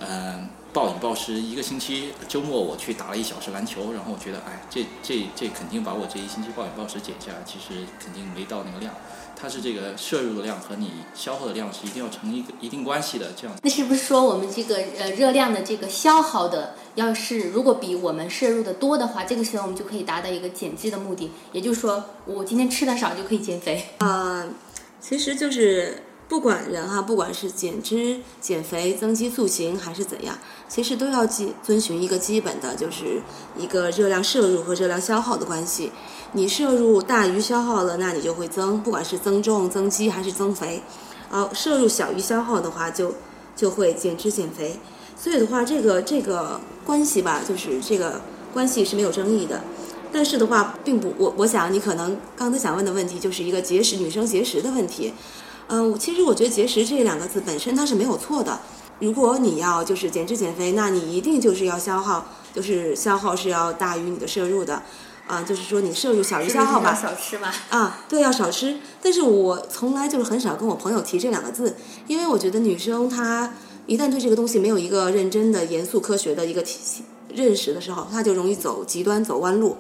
[0.01, 8.95] 嗯、暴饮暴食一个星期，周末我去打了一小时篮球，然后我觉得哎，这这这肯定把我这一星期暴饮暴食减下来，其实肯定没到那个量。
[9.35, 21.31] 它是这个摄入的量和你消耗的量是一定要成一个一定关系的，这样那是不是说我们这个呃热量的这个消耗的，要是如果比我们摄入的多的话，这个时候我们就可以达到一个减脂的目的。
[21.51, 23.85] 也就是说，我今天吃的少就可以减肥。
[23.99, 24.47] 啊、
[25.01, 30.39] 其实就是不管人哈，不管是减脂、减肥、增肌塑形还是怎样，
[30.73, 33.21] 其实都要基遵循一个基本的，就是
[33.59, 35.93] 一个热量摄入和热量消耗的关系。
[36.33, 40.83] 你摄入大于消耗了，那你就会增，不管是增重、增肌还是增肥。
[41.31, 43.15] 啊，摄入小于消耗的话，就
[43.55, 44.81] 就会减脂减肥。
[45.15, 48.23] 所以的话，这个这个关系吧，就是这个
[48.55, 49.61] 关系是没有争议的。
[50.11, 55.13] 但是的话，并不，我我想你可能刚才想问的问题就是一个节食，女生节食的问题。
[55.69, 58.59] 嗯，其实我觉得节食这两个字本身它是没有错的。
[59.03, 64.81] 如果你要就是减脂减肥，那你一定就是要消耗，就是消耗是要大于你的摄入的。
[65.27, 66.95] 啊，就是说你摄入小于消耗吧。
[66.95, 67.53] 少吃嘛。
[67.71, 68.79] 啊，对，要少吃。
[69.03, 71.75] 但是我从来就是很少跟我朋友提这两个字，
[72.07, 73.53] 因为我觉得女生她
[73.87, 77.03] 一旦对这个东西没有一个认真的、严肃、科学的一个体系
[77.35, 79.79] 认识的时候，她就容易走极端、走弯路。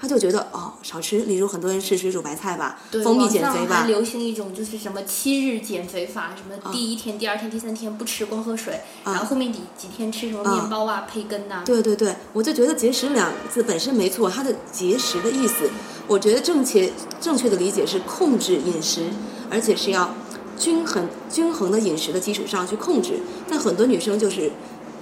[0.00, 3.82] 她就觉得哦，少吃，例如很多人吃水煮白菜吧，对，蜂蜜减肥吧。
[3.82, 15.70] 还，流行一种就是什么七日减肥法，什么啊第一天、第二天、第三天不吃，光喝水，然后后面几几天吃什么面包啊、培根呐、对对对，我就觉得节食两个字本身没错，它的节食的意思，
[16.06, 19.06] 我觉得正确正确的理解是控制饮食，
[19.50, 20.12] 而且是要
[20.58, 23.20] 均衡均衡的饮食的基础上去控制。
[23.48, 24.50] 但很多女生就是，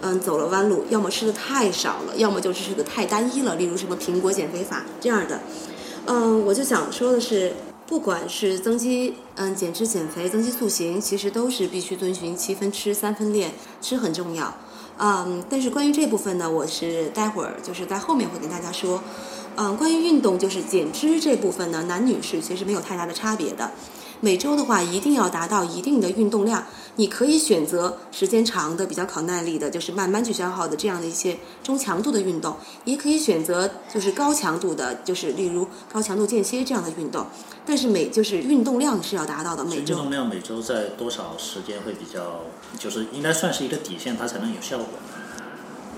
[0.03, 5.41] 嗯，走了弯路，要么吃的太少了，要么就是吃的太单一了，例如什么苹果减肥法这样的。
[6.07, 7.55] 嗯，我就想说的是，
[7.87, 14.53] 不管是增肌、嗯减脂减肥、增肌塑形，其实都是必须遵循七分吃三分练，吃很重要。
[14.99, 19.03] 嗯，但是关于这部分呢，我是待会儿就是在后面会跟大家说。
[19.55, 23.71] 嗯，关于运动就是减脂这部分呢，男女是其实没有太大的差别的。
[24.25, 26.65] 每周的话，一定要达到一定的运动量。
[26.95, 37.27] 你可以选择时间长的、比较考耐力的，就是慢慢去消耗的这样的一些中强度的运动，也可以选择就是高强度的，就是例如高强度间歇这样的运动。
[37.67, 42.43] 但是每就是运动量是要达到的，每周运动量每周在多少时间会比较，
[42.79, 44.87] 就是应该算是一个底线，它才能有效果。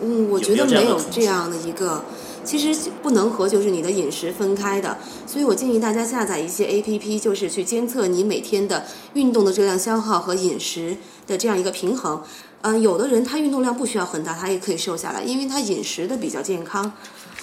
[0.01, 2.05] 嗯，我觉得没有这样的统计这样的一个，
[2.45, 12.23] 其实不能和就是你的饮食分开的，所以我建议大家下载一些 A P P，就是去监测你每天的运动的热量消耗和饮食的这样一个平衡。
[12.63, 16.93] 嗯，有的人他运动量不需要很大，他也可以瘦下来，因为他饮食的比较健康。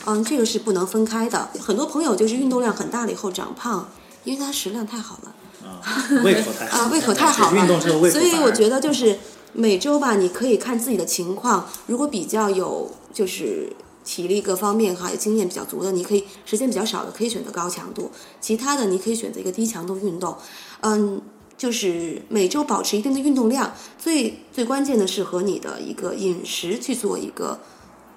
[0.06, 1.50] 嗯，这个是不能分开的。
[1.60, 3.88] 很多朋友就是运动量很大了以后长胖，
[4.24, 5.36] 因为他食量太好了。
[5.64, 9.20] 啊，胃口太好 啊，胃口太好了，运动之后胃口所以我觉得就是
[9.54, 13.72] 每周吧，你可以看自己的情况，如果比较有就是
[14.04, 20.36] 体力各方面哈，经验比较足的，你可以时间比较少的可以选择高强度，其他的你可以选择一个低强度运动，
[20.82, 21.22] 嗯。
[21.58, 27.60] 就是每周保持一定的运动量，最最关键的是和你的一个饮食去做一个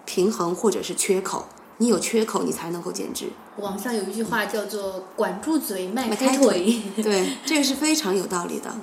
[0.07, 1.44] 平衡或者是缺口，
[1.77, 3.27] 你有缺口你才能够减脂。
[3.59, 6.81] 网上有一句话叫做“管住嘴，迈开腿”。
[6.97, 8.75] 对，这个是非常有道理的。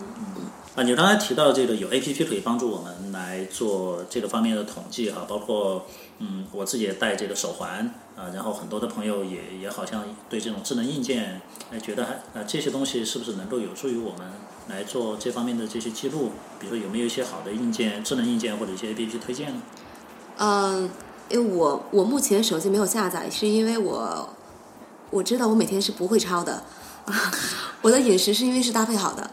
[0.73, 5.86] 啊，你刚才提到这个有 A P P 可以帮助我们来做这个方面的统计哈，包括
[6.19, 14.31] 嗯，我自己也戴这个手环啊，然后很多的朋友也也好像对这种智能硬件，哎，觉得还啊这些东西是不是能够有助于我们
[14.69, 16.32] 来做这方面的这些记录？
[16.57, 19.61] 比如说有没有一些好的硬件、智能硬件或者一些 A P P 推荐呢？
[20.38, 20.89] 嗯，
[21.28, 24.30] 因为我我目前手机没有下载，是因为我
[25.09, 26.63] 我知道我每天是不会超的，
[27.84, 29.30] 我的饮食是因为是搭配好的，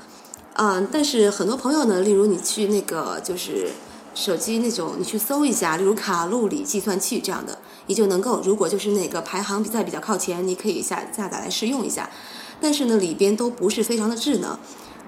[0.61, 3.71] 嗯，但是很多朋友呢，例如你去那个就是
[4.13, 7.57] 手机那种，你去搜一下，例如卡路里计算器这样的，
[7.87, 12.11] 你就能够，如果就是那个排行比赛比较靠前，你可以下下载来试用一下，
[12.61, 14.59] 但是呢，里边都不是非常的智能。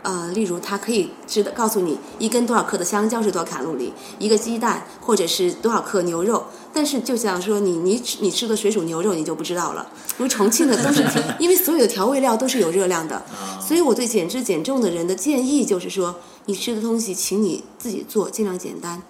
[0.03, 6.45] 呃，例如它可以知道告诉你一根多少克的香蕉是多少卡路里，一个鸡蛋或者是多少克牛肉。
[6.73, 9.87] 但是就像说你你吃你吃的水煮牛肉你就不知道了，
[10.19, 11.05] 因为重庆的都是
[11.41, 13.21] 因为所有的调味料都是有热量的，
[13.61, 16.15] 所以我对减脂减重的人的建议就是说，
[16.47, 19.03] 你吃的东西请你自己做，尽量简单。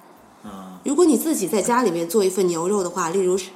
[0.42, 3.50] 啊，如果你自己在家里面做一份牛肉的话，例如是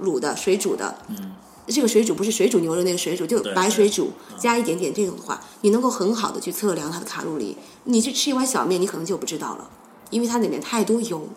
[0.00, 1.32] 卤的、水煮的，嗯，
[1.70, 7.56] 这个水煮不是水煮牛肉那个水煮，就白水煮加一点点这种的话，你能够很好的去测量它的卡路里。
[7.84, 9.70] 你去吃一碗小面，你可能就不知道了，
[10.10, 11.28] 因为它里面太多油。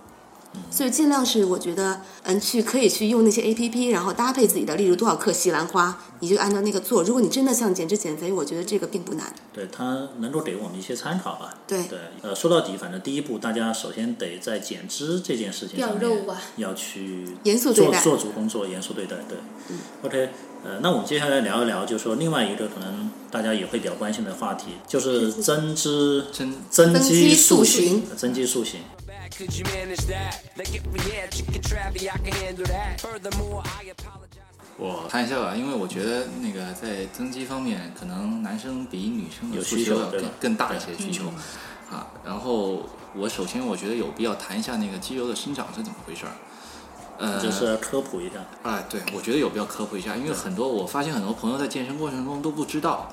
[0.69, 7.03] 所以尽量是我觉得，嗯，去可以去用那些 A P P，然后搭配自己的，例如多少克西兰花，你就按照那个做。
[7.03, 9.33] 如果你真的想减脂减肥，我觉得这个并不难。
[9.51, 11.53] 对，它能够给我们一些参考吧。
[11.67, 19.15] 对对，呃，说到底，反正第一步，大家首先得在减脂这件事情上面掉肉啊要去严肃对待嗯做做足工作，严肃对待。
[19.29, 19.37] 对、
[20.01, 20.29] OK，
[20.63, 28.79] 呃，那我们接下来聊一聊，就是说另外一个可能大家也会比较关心的话题，就是 增脂、增增增肌塑形增肌塑形。
[29.35, 30.43] Could you manage that?
[30.55, 33.01] They get me yeah, chicken trappy, I can handle that.
[33.01, 34.43] Furthermore, I apologize.
[34.77, 41.25] 我谈一下吧，因为我觉得那个在增肌方面，可能男生比女生的有诉求要更更大一些需求
[41.91, 42.07] 啊。
[42.23, 42.83] 然后
[43.15, 46.31] 我首先我觉得有必要谈一下那个肌肉的生长是怎么回事儿。
[47.17, 53.11] 呃，就是科普一下，哎，对，我觉得有必要科普一下，因为很多我发现很多朋友在健身过程中都不知道，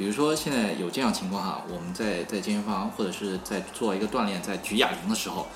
[0.00, 5.46] 比如说现在有这样情况哈，我们在在健身房或者是在做一个锻炼，在举哑铃的时候，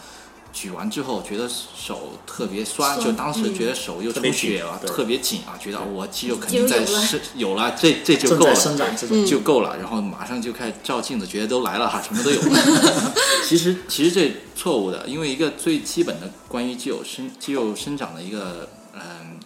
[0.53, 7.07] 举完之后觉得手特别酸，酸就当时觉得手又特别紧充血了，对特别紧啊，觉得我肌肉肯定在肌肉有了。
[7.07, 9.25] 是有了，这这就够了，生长这种。
[9.25, 12.39] 就够了，然后马上就开始照镜子，觉得都来了哈， 什么都有。
[12.39, 13.15] 了。
[13.49, 19.41] 其实其实这错误的，因为一个最基本的关于肌肉生肌肉生长的一个嗯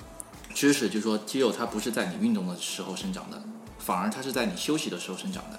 [0.53, 3.41] 知识，就是说肌肉它不是在你运动的时候生长的，
[3.89, 5.59] 反而它是在你休息的时候生长的。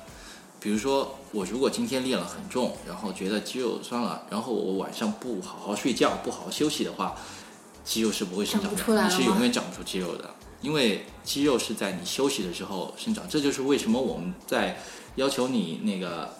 [0.59, 7.15] 比如说，我如果今天练了很重，然后觉得肌肉酸了，然后我晚上不好好睡觉，不好好休息的话，
[7.83, 10.29] 肌肉是不会生长出来你是永远长不出肌肉的。
[10.61, 14.77] 因为肌肉是在你休息的时候生长，这就是为什么我们在
[15.15, 16.35] 要求你那个，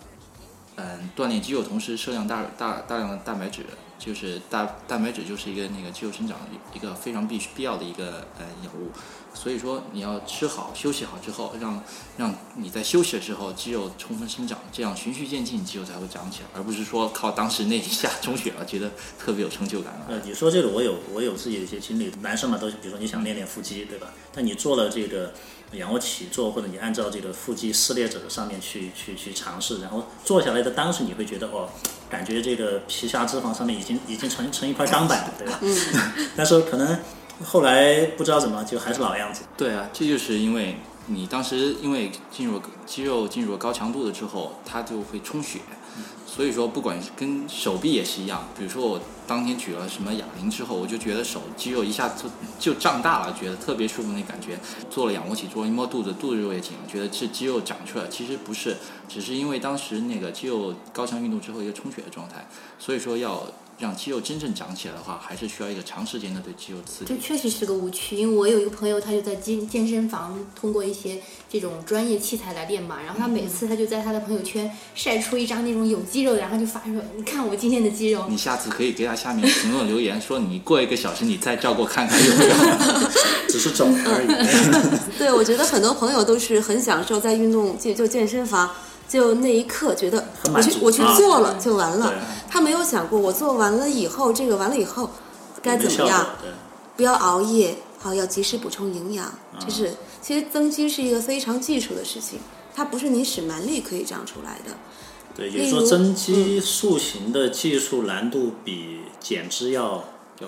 [0.76, 3.66] 嗯，锻炼肌肉同时摄量大大大量的蛋白质，
[3.98, 6.38] 就是大蛋白质就是一个那个肌肉生长
[6.74, 8.92] 一个非常必须必要的一个呃养物。
[9.34, 11.82] 所以说你要吃好休息好之后，让
[12.18, 20.06] 让你在休息的时候肌肉充分生长，这样循序渐进肌肉才会长起来，而不是说靠当时那一下充血了，觉得特别有成就感了。
[20.10, 24.08] 呃，你说这个我有我有自己的一些经历，男生嘛都是，比如说你想练练腹肌，对吧？
[24.34, 25.34] 但你做了这个
[25.74, 31.70] 仰卧起坐，或者你按照这个腹肌撕裂者的上面去去去尝试，然后做下来的当时你会觉得哦，
[32.10, 35.60] 感觉这个皮下脂肪上面已经已经成成一块钢板了，对吧？
[35.62, 36.30] 嗯。
[36.36, 37.00] 但是可能
[37.44, 39.44] 后来不知道怎么就还是老样子。
[39.58, 40.76] 对啊，这就是因为
[41.08, 45.60] 你当时因为进入肌肉进入高强度了之后，它就会充血，
[46.28, 52.26] 所以说不管是跟手臂也是一样，比如说我当天举了什么哑铃之后，我就觉得手肌肉一下子
[52.60, 54.60] 就就胀大了，觉得特别舒服那感觉。
[54.90, 58.76] 做了仰卧起坐，一摸肚子，肚子肉也紧了，觉得是肌肉长出来，其实不是，
[59.08, 62.46] 只是因为当时那个肌肉高强运动之后一个充血的状态，
[62.78, 63.44] 所以说要。
[63.80, 67.22] 让肌肉真正长起来的话，还是需要一个长时间的对肌肉刺激这。
[67.22, 71.18] 确实是个误区，因为我有一个朋友，他就在健健身房通过一些
[71.50, 78.26] 这种专业器材来练嘛，然后他每次他就在他的朋友圈晒出一张那种有肌肉的，然后就发说：“你看我今天的肌肉。
[78.30, 82.56] 你下次可以给他下面评论留言说，你过一个小时你再照过看看有没有。
[83.50, 85.18] 只是肿而已。
[85.18, 88.70] 对，我觉得很多朋友都是很享受在运动就就健身房，
[89.10, 92.14] 就那一刻觉得我去我去啊做了就完了，
[92.48, 95.10] 他没有想过我做完了以后，这个完了以后
[95.62, 96.26] 该怎么样？
[96.42, 96.52] 对。
[96.96, 99.34] 不要熬夜，好要及时补充营养。
[99.58, 102.40] 这是其实增肌是一个非常技术的事情，
[102.76, 104.76] 它不是你使蛮力可以长出来的。
[105.34, 110.04] 对，也就是说增肌塑形的技术难度比减脂要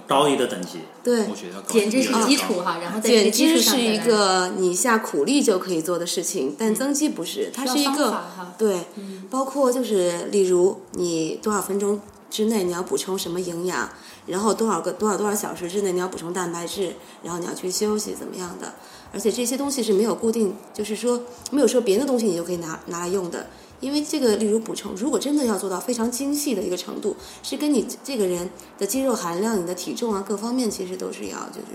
[0.07, 0.79] 高一的等级。
[1.03, 8.85] 对，我觉得要高减脂是基础哈，然后减脂是一个你下苦力就可以做的事情，但增肌不是，它是一个法哈对，
[9.29, 13.89] 包括就是例如你多少分钟之内你要补充什么营养，
[14.27, 18.73] 然后多少个多少多少小时之内你要补充蛋白质，然后你要去休息怎么样的，
[19.11, 21.21] 而且这些东西是没有固定，就是说
[21.51, 23.47] 没有说别的东西你就可以拿拿来用的。
[23.81, 31.67] 因为这个，例如补充，如果真的要做到非常精细的一个程度，是跟你这个人的肌肉含量、你的体重啊各方面，其实都是要就是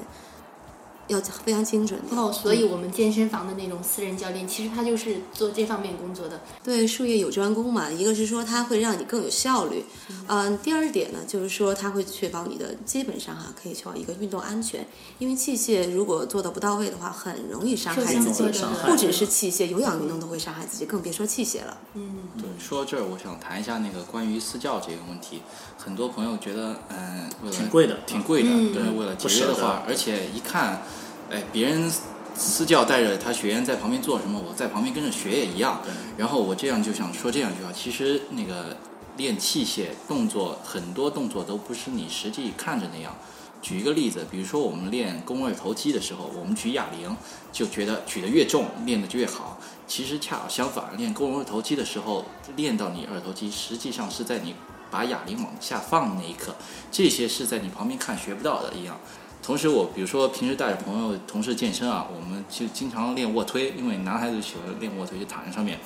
[1.09, 2.17] 要非常精准的。
[2.17, 6.41] 哦，所以我们健身房的那种私人教练，其实他就是做这方面工作的。
[6.63, 9.85] 对，术业有专攻嘛，一个是说他会让你更有效率，
[10.29, 14.87] 嗯、第二点呢，就是说他会确保你的基本上哈、可以确保一个运动安全，
[15.19, 21.79] 因为器械如果做的不到位的话，很容易伤害受自己伤伤害，不只是器械，有氧运动都会伤害自己，更别说器械了。
[21.95, 25.41] 嗯对，说到这儿，我想谈一下那个关于私教这个问题。
[25.79, 30.83] 很多朋友觉得，嗯，为了挺贵的挺贵的，嗯对，为了节约的话，而且一看，
[31.31, 31.91] 哎，别人
[32.35, 35.83] 私教带着他学员在旁边做什么，我在旁边跟着学也一样。
[36.17, 38.77] 然后我这样就想说这样一句话，其实那个
[39.17, 43.17] 练器械动作很多动作都不是你实际看着那样。
[43.63, 47.17] 举一个例子，比如说我们练肱二头肌的时候，我们举哑铃
[47.51, 49.59] 就觉得举得越重练得就越好。
[49.89, 52.25] 其实恰好相反，练肱二头肌的时候，
[52.55, 54.55] 练到你二头肌，实际上是在你
[54.91, 56.55] 把哑铃往下放的那一刻，
[56.93, 59.01] 这些是在你旁边看学不到的一样。
[59.47, 65.79] 同时，我比如说平时带着朋友、同事健身啊，我们就经常练卧推，因为男孩子喜欢练卧推，就躺在上面。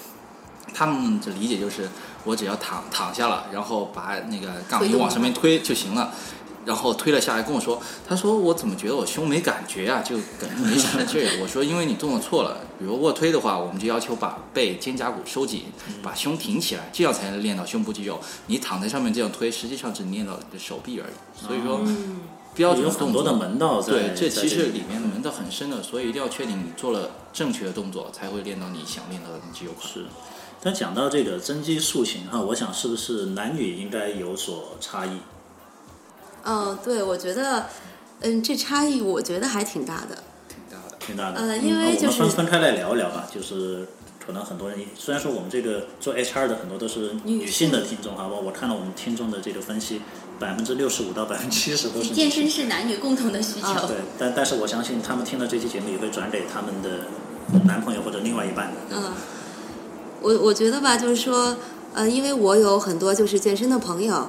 [0.72, 1.86] 他们的理解就是，
[2.24, 6.10] 我只要躺躺下了，然后把那个杠铃往上面推就行了。
[6.64, 11.40] 然后推了下来跟我说，他说我怎么觉得我胸没感觉啊，就感觉没啥劲儿。
[11.42, 15.64] 我说因为你动作错了，比如卧推的话，我们就要求把背肩胛骨收紧，
[16.02, 18.18] 把胸挺起来，这样才能练到胸部肌肉。
[18.46, 21.46] 你躺在上面这样推，实际上只练到你的手臂而已。
[21.46, 21.80] 所以说，
[22.60, 29.88] 标准有很多的门道在对，这其实里里面门道很深的，所以一定要确定你做了正确的动作，才会练到你想练到的肌肉块。
[29.90, 30.04] 是。
[30.62, 35.12] 但讲到这个增肌塑形哈，我想是不是男女应该有所差异？
[36.44, 37.66] 嗯，对，我觉得，
[38.20, 40.22] 嗯，这差异我觉得还挺大的。
[40.50, 40.96] 挺大的。
[40.98, 41.40] 挺大的。
[41.40, 43.88] 呃因为就是分分开来聊一聊吧，就是
[44.26, 50.02] 可能很多人虽然说我们这个做 HR 的很多都是女性的听众哈，我我看了我们听众的这个分析，
[50.40, 53.66] 百分之六十五到百分之七十都是健身是男女共同的需求。
[53.66, 57.06] 啊对，但但是我相信他们听了这期节目也会转给他们的
[57.66, 58.76] 男朋友或者另外一半的。
[58.90, 59.12] 嗯，
[60.22, 61.54] 我我觉得吧，就是说，
[61.92, 64.28] 呃，因为我有很多就是健身的朋友，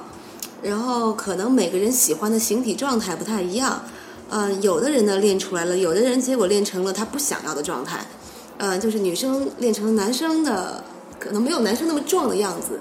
[0.62, 3.82] 然后可能每个人喜欢的形体状态不太一样，
[4.28, 8.06] 嗯、有的人呢练出来了，有的人结果练成了他不想要的状态，
[8.58, 10.84] 嗯、就是女生练成了男生的，
[11.18, 12.80] 可能没有男生那么壮的样子，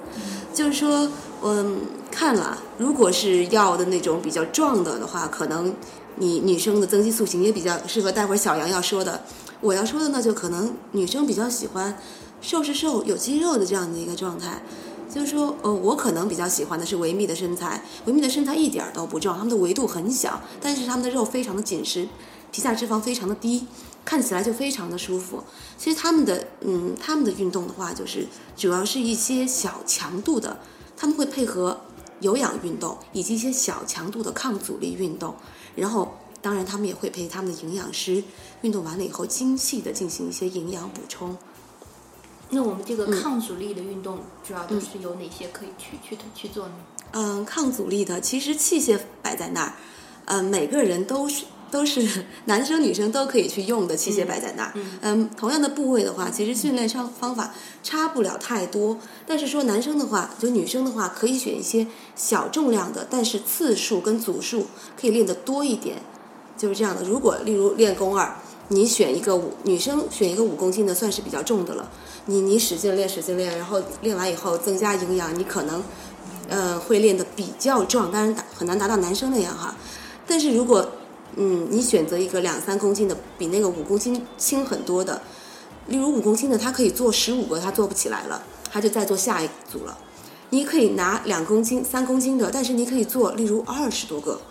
[0.54, 1.10] 就是说，
[1.44, 5.72] 嗯，看了，如果是要的那种比较壮的的话，可能
[6.16, 9.22] 你女生的增肌塑形也比较适合待会儿小杨要说的。
[9.60, 11.96] 我要说的呢，就可能女生比较喜欢
[12.42, 14.64] 瘦是瘦有肌肉的这样的一个状态。
[15.14, 22.08] 就是说，呃，我可能比较喜欢的是维密的身材，维密的身材一点都不壮，他们的维度很小，但是他们的肉非常的紧实，
[22.50, 23.68] 皮下脂肪非常的低，
[24.04, 25.44] 看起来就非常的舒服。
[25.78, 28.26] 其实他们的，嗯，他们的运动的话，就是
[28.56, 30.58] 主要是一些小强度的，
[30.96, 31.82] 他们会配合
[32.22, 35.36] 有氧运动以及一些小强度的抗阻力运动，
[35.76, 38.24] 然后当然他们也会陪他们的营养师
[38.62, 41.38] 运动完了以后精细的进行一些营养补充。
[42.50, 46.74] 那我们这个嗯抗阻力的运动，主要都是有哪些可以去去去做呢？
[47.12, 49.74] 嗯，抗阻力的，其实器械摆在那儿，
[50.26, 54.74] 嗯，每个人都是都是 男生女生都可以去用的器械摆在那儿。
[55.02, 58.98] 嗯，同样的部位的话，其实训练上方法差不了太多。
[59.26, 64.68] 但是说男生的话，就女生的话，可以选一些小重量的，但是次数跟组数
[65.00, 65.98] 可以练得多一点，
[66.58, 67.04] 就是这样的。
[67.04, 68.36] 如果例如练肱二，
[68.68, 71.90] 你选一个五女生选一个五公斤的，算是比较重的了。
[72.26, 75.84] 你你使劲练使劲练，然后练完以后增加营养，你可能
[76.48, 79.76] 呃会练得比较壮，当然达很难达到男生那样哈。
[80.28, 80.88] 但是如果
[81.36, 85.22] 嗯你选择一个两三公斤的，比那个五公斤轻很多的，
[85.88, 89.98] 例如五公斤的，他可以做十五个，他做不起来了，他就再做下一组了。
[90.50, 94.42] 你可以拿两公斤、三公斤的，但是你可以做例如二十多个。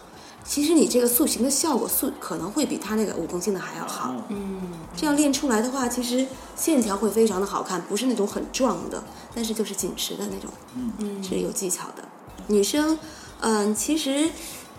[0.42, 4.16] 其实你这个塑形的效果塑可能会比他那个五公斤的还要好。
[4.30, 6.26] 嗯，这样练出来的话，其实
[6.56, 9.04] 线条会非常的好看，不是那种很壮的，
[9.34, 10.50] 但是就是紧实的那种，
[10.98, 12.02] 嗯是有技巧的。
[12.48, 12.98] 女生，
[13.40, 14.30] 嗯，其实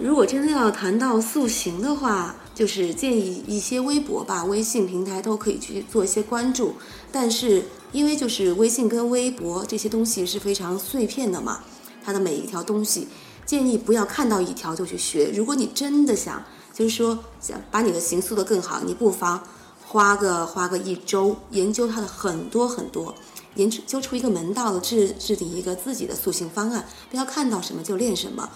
[0.02, 6.74] 如果真的要谈到塑形的话，就是建议一些微博吧、微信平台都可以去做一些关注，
[7.12, 11.60] 但是因为就是微信跟微博这些东西是非常碎片的嘛，
[12.04, 13.08] 它的每一条东西。
[13.46, 15.32] 建议不要看到一条就去学。
[15.36, 16.44] 如果你真的想，
[16.74, 19.44] 就是说想把你的形塑的更好，你不妨
[19.86, 23.14] 花个花个一周研究它的很多很多，
[23.54, 28.50] 研究出一个门道制制定一个自己的塑形方案，不要看到什么就练什么。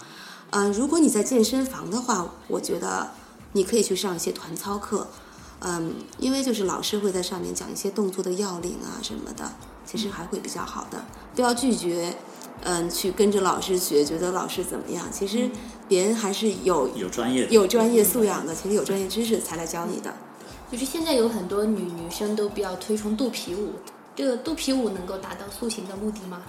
[0.58, 3.10] 嗯、如果你在健身房的话，我觉得
[3.52, 5.06] 你可以去上一些团操课，
[5.60, 9.52] 嗯，因为就是老师会在上面讲一些动作的要领啊什么的，
[9.84, 11.04] 其实还会比较好的。
[11.34, 12.16] 不要拒绝，
[12.62, 15.04] 嗯，去跟着老师学，觉得老师怎么样？
[15.12, 15.50] 其实
[15.86, 20.10] 别人还是有有专业的有专业素养的，其实有专业知识才来教你的。
[20.72, 23.72] 就是现在有很多女女生都比较推崇肚皮舞，
[24.14, 26.40] 这个肚皮舞能够达到塑形的目的吗？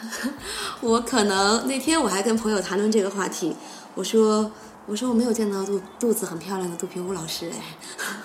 [0.80, 3.54] 我可能那天我还跟朋友谈论这个话题，
[3.94, 4.50] 我说
[4.86, 7.76] 我说我没有见到肚肚子很漂亮的肚皮舞老师哎，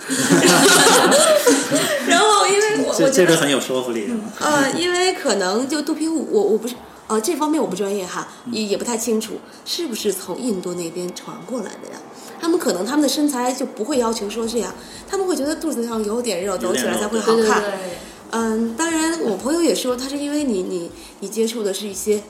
[2.07, 4.13] 然后因为我我这觉得这个很有说服力的。
[4.39, 6.75] 呃，因为可能就肚皮舞，我我不是
[7.07, 11.97] 呃这方面我不专业哈，也也不太清楚是不是从印度那边传过来的呀？
[12.39, 14.73] 他们可能他们的身材就不会要求说这样，
[15.07, 17.61] 他们会觉得肚子上有点肉，走起来才会好看。
[17.61, 17.97] 对对对，
[18.31, 22.21] 嗯，当然，我朋友也说，他是因为你你你接触的是一些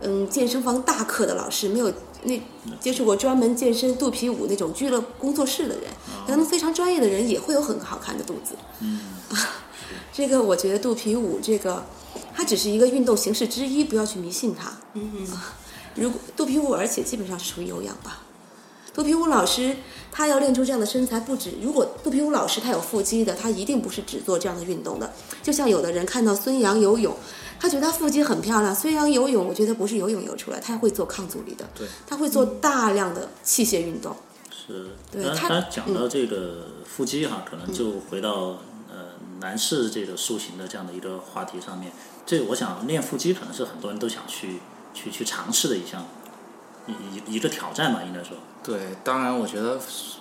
[0.00, 1.92] 嗯健身房大课的老师，没有
[2.24, 2.40] 那
[2.80, 5.84] 接触过专门健身肚皮舞那种俱乐部工作室的人，
[6.26, 8.54] 可能非常专业的人也会有很好看的肚子。
[8.80, 9.00] 嗯，
[10.12, 11.84] 这个我觉得肚皮舞这个，
[12.34, 14.72] 它只是一个运动形式之一，不要去迷信它。
[14.94, 15.26] 嗯嗯，
[15.94, 18.21] 如果肚皮舞，而且基本上是属于有氧吧。
[18.94, 19.76] 肚皮舞老师
[20.10, 25.10] 他要练出这样的身材，不止如果肚皮舞老师他有腹肌的，他一定不是只做这样的运动的。
[25.42, 27.16] 就像有的人看到孙杨游泳，
[27.58, 28.74] 他觉得他腹肌很漂亮。
[28.74, 34.14] 孙杨游泳，我觉得不是游泳游出来，他会做抗阻力的，对，他会做大量的器械运动。
[34.50, 34.88] 是。
[35.12, 38.58] 那对他他讲到这个腹肌哈，可能就回到
[38.90, 41.90] 呃男士这个塑形的这样的一个话题上面。
[42.26, 44.60] 这我想练腹肌可能是很多人都想去
[44.94, 46.06] 去去尝试的一项
[46.86, 48.36] 一一一个挑战吧，应该说。
[48.62, 49.78] 对，当然，我觉得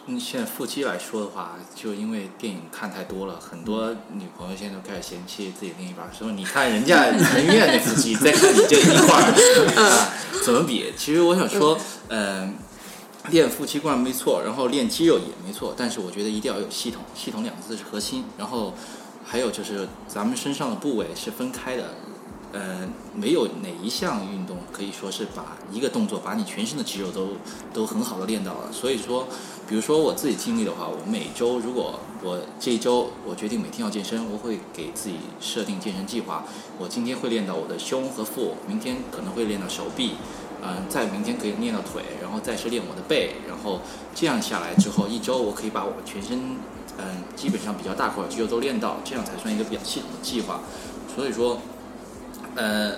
[0.08, 9.30] 嗯现在腹肌来说的话，就因为电影看太多了，很多女朋友现在都开始嫌弃自己另一半，说你看人家人院那腹肌，再看你这一块儿，
[9.78, 10.92] 啊，怎么比？
[10.98, 12.56] 其实我想说，嗯、
[13.30, 18.26] 练腹肌固然没错，然后练肌肉也没错，但是我觉得一定要有系统，系统两个字是核心。
[18.40, 18.74] 然后
[19.24, 21.94] 还有就是咱们身上的部位是分开的，
[22.54, 27.30] 呃，没有哪一项运动可以说是把一个动作把你全身的肌肉都
[27.74, 28.72] 都很好的练到了。
[28.72, 29.26] 所以说，
[29.68, 36.44] 比如说我自己经历的话，我每周如果我这一周我决定每天要健身，我会给自己设定健身计划。
[36.78, 40.16] 我今天会练到我的胸和腹，明天可能会练到手臂，
[40.62, 43.80] 嗯、再明天可以练到腿，然后再是练我的背，然后
[44.14, 46.58] 这样下来之后，一周我可以把我全身
[46.98, 50.60] 嗯、基本上比较大块肌肉都练到，这样才算一个比较系统的计划。
[51.16, 51.58] 所以说，
[52.56, 52.96] 呃，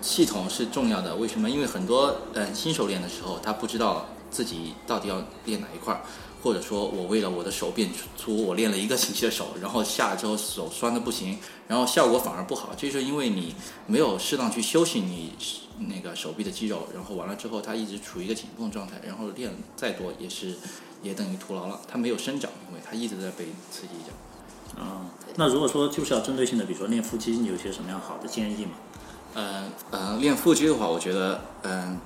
[0.00, 1.14] 系统是重要的。
[1.16, 1.48] 为什么？
[1.48, 6.00] 因为很多呃新手练的时候，他不知道自己到底要练哪一块儿，
[6.42, 11.38] 或者说我为了我的手变粗，我练了一个星期的手，然后下来之后手酸的不行，
[11.68, 13.54] 然后效果反而不好，这是因为你
[13.86, 15.34] 没有适当去休息你
[15.88, 20.56] 那个手臂的肌肉，然后完了之后它一直处于一个紧绷状态，然后练再多也是
[21.02, 24.12] 也等于徒劳了，它没有生长，因为它一直在被刺激着。
[24.78, 28.72] 嗯、那如果说就是要针对性的，比如说练腹肌，你有些什么样好的建议吗？
[29.32, 31.98] 呃呃，练腹肌的话，我觉得嗯、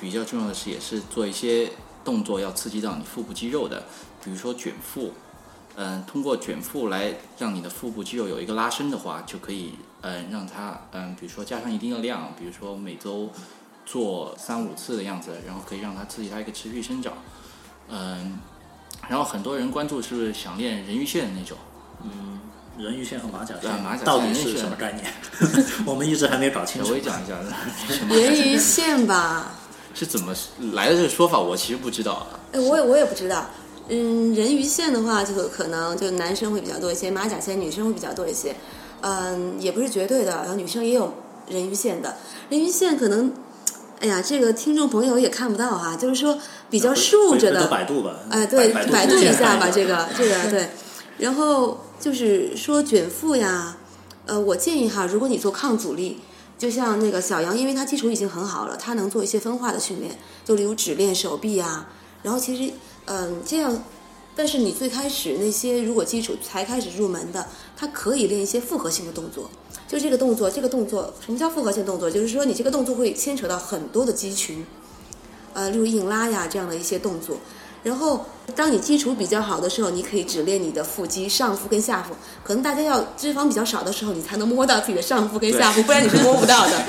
[0.00, 1.70] 比较重要的是也是做一些
[2.02, 3.84] 动作要刺激到你腹部肌肉的，
[4.24, 5.12] 比如说卷腹，
[5.76, 13.28] 嗯、通过卷腹来让你的腹部肌肉有一个拉伸的话，就可以嗯、让它嗯、比如说加上一定的量，比如说每周
[13.84, 17.12] 做三五次的样子，然后可以让它刺激它一个持续生长，
[17.90, 18.38] 嗯、
[19.08, 21.58] 然后很多人关注是不是想练人鱼线的那种。
[22.78, 25.12] 人鱼线和马甲线啊马甲线到底是什么概念？
[25.84, 27.02] 我们一直还没搞清楚我也。
[27.02, 27.34] 讲一下，
[28.08, 29.52] 人鱼线吧，
[29.94, 30.34] 是怎么
[30.72, 32.26] 来的这个说法，我其实不知道啊。
[32.52, 33.46] 哎，我也我也不知道。
[33.88, 38.56] 嗯，人鱼线的话，就可能就男生会比较多一些，马甲线女生会比较多一些。
[39.02, 41.12] 嗯，也不是绝对的，然后女生也有
[41.48, 42.16] 人鱼线的。
[42.48, 43.32] 人鱼线可能，
[44.00, 46.38] 哎呀，这个听众朋友也看不到哈、就是说
[46.70, 48.14] 比较竖着的，百度吧。
[48.30, 50.70] 哎，对，百百度度一下吧，这这个这个对。
[51.18, 53.76] 然后就是说卷腹呀，
[54.26, 56.18] 呃，我建议哈，如果你做抗阻力，
[56.58, 61.86] 就像那个小杨，因为他基础已经很好了，他能做一些分化的训练，就例如只练手臂呀。
[62.24, 62.72] 然后其实，
[63.04, 63.84] 嗯、这样，
[64.34, 67.46] 但是你最开始那些如果基础才开始入门的，
[67.76, 69.48] 他可以练一些复合性的动作。
[69.86, 72.10] 就这个动作，这个动作，什么叫复合性动作？
[72.10, 74.66] 就是说你这个动作会牵扯到很多的肌群，
[75.52, 77.36] 呃，例如硬拉呀这样的一些动作。
[77.82, 78.24] 然后，
[78.54, 82.14] 当你基础比较好的时候，你可以只练你的腹肌，上腹跟下腹。
[82.44, 86.82] 可能大家要脂肪比较少的时候，你才能摸到自己的上腹跟下腹，不然你是摸不到的。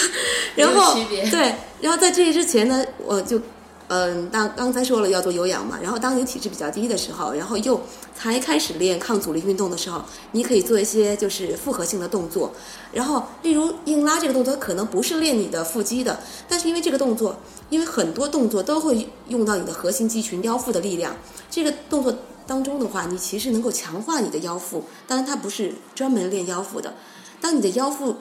[0.56, 0.96] 然后
[1.30, 3.40] 对，然后在这之前呢，我就
[3.88, 7.80] 嗯，当刚才说了要做有氧嘛，然后当你体质比较低的时候，然后又
[8.14, 12.52] 才开始练抗阻力运动的时候，你可以做一些就是复合性的动作，
[12.92, 17.36] 然后例如硬拉这个动作可能不是练你的腹肌的，但是因为这个动作，
[17.70, 21.16] 因为很多动作都会用到你的核心肌群腰腹的力量，
[21.50, 22.14] 这个动作
[22.46, 26.92] 当中的话，你其实能够强化你的腰腹，当然它不是专门练腰腹的，
[27.40, 28.16] 当你的腰腹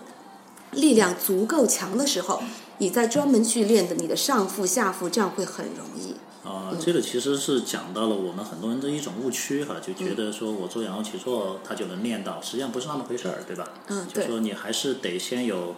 [0.72, 2.42] 力量足够强的时候，
[2.80, 6.16] 你在专门去练的你的上腹、下腹，这样会很容易。
[6.48, 13.68] 啊，这个其实是讲到了我们很多人的一种误区哈，就觉得说我做仰卧起坐，他就能练到，实际上不是那么回事儿，对吧？
[13.88, 14.24] 嗯，对。
[14.24, 15.76] 就说你还是得先有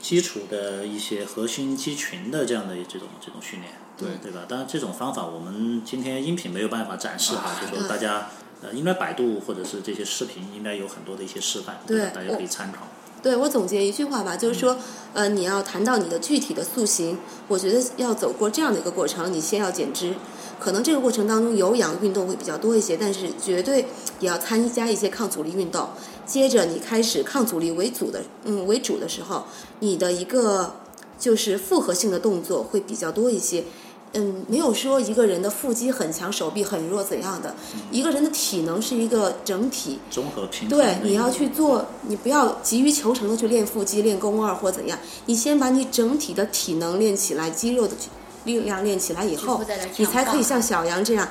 [0.00, 4.44] 基础的一些核心肌群的这样的这种这种训练，对对吧？
[4.46, 8.28] 当然，这种方法我们今天音频没有办法展示哈，就说大家
[8.60, 12.10] 呃，应该百度或者是这些视频应该有很多的一些示范，对吧？
[12.14, 12.86] 大家可以参考。
[13.22, 14.76] 对我总结一句话吧，就是说，
[15.12, 17.16] 呃，你要谈到你的具体的塑形，
[17.46, 20.14] 我觉得要走过这样的一个过程，你先要减脂，
[20.58, 23.86] 可能这个过程当中有氧运动会比较多一些，但是绝对
[24.18, 25.88] 也要参加一些抗阻力运动。
[26.26, 29.44] 接着你开始抗阻力为主的，嗯，为主的时候，
[29.78, 30.74] 你的一个
[31.18, 33.64] 就是复合性的动作会比较多一些。
[34.14, 37.54] 嗯，没有说一个人的腹肌很强，手臂很弱怎样的，
[37.90, 39.98] 一个人的体能是一个整体。
[40.10, 47.94] 综合平衡对，你要去做，你不要急于求成的去练腹肌、练肱二或怎样，你先把你整体的体能练起来，肌肉的
[48.44, 49.62] 力量练起来以后
[49.96, 51.28] 你才可以像小杨这样。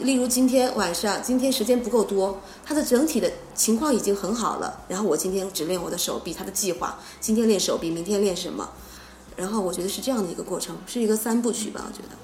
[0.00, 4.80] 例如今天晚上，今天时间不够多，他的整体的情况已经很好了。
[4.86, 8.68] 然后我今天只练我的手臂，他的计划今天练手臂，明天练什么？
[9.38, 12.18] 然后我觉得是这样的一个过程，是一个三部曲吧，我觉得。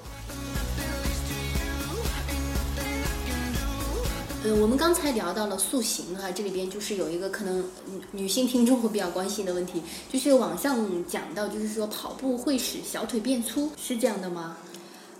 [4.43, 14.57] 呃，我们刚才聊到了塑形哈、这里边就是有一个可能女女性听众会比较关心的问题，就是网上讲到，就是说跑步会使小腿变粗，是这样的吗？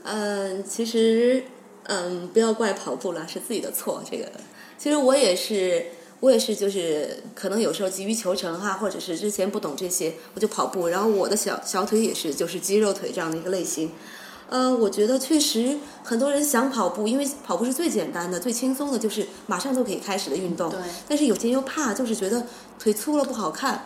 [0.03, 1.43] 嗯，其实，
[1.85, 4.03] 嗯，不要怪跑步了，是自己的错。
[4.07, 4.31] 这个，
[4.77, 5.83] 其实我也是，
[6.21, 13.91] 我也是，就是可能有时候急于求成哈，或者是之前不懂这些，我就跑步，然后我的小小腿也是，就是肌肉腿这样的一个类型。
[14.49, 20.69] 呃，我觉得确实很多人想跑步，因为跑步是最简单的、最轻松的，就是马上就可以开始的运动。
[20.69, 22.45] 对但是有些人又怕，就是觉得
[22.79, 23.85] 腿粗了不好看。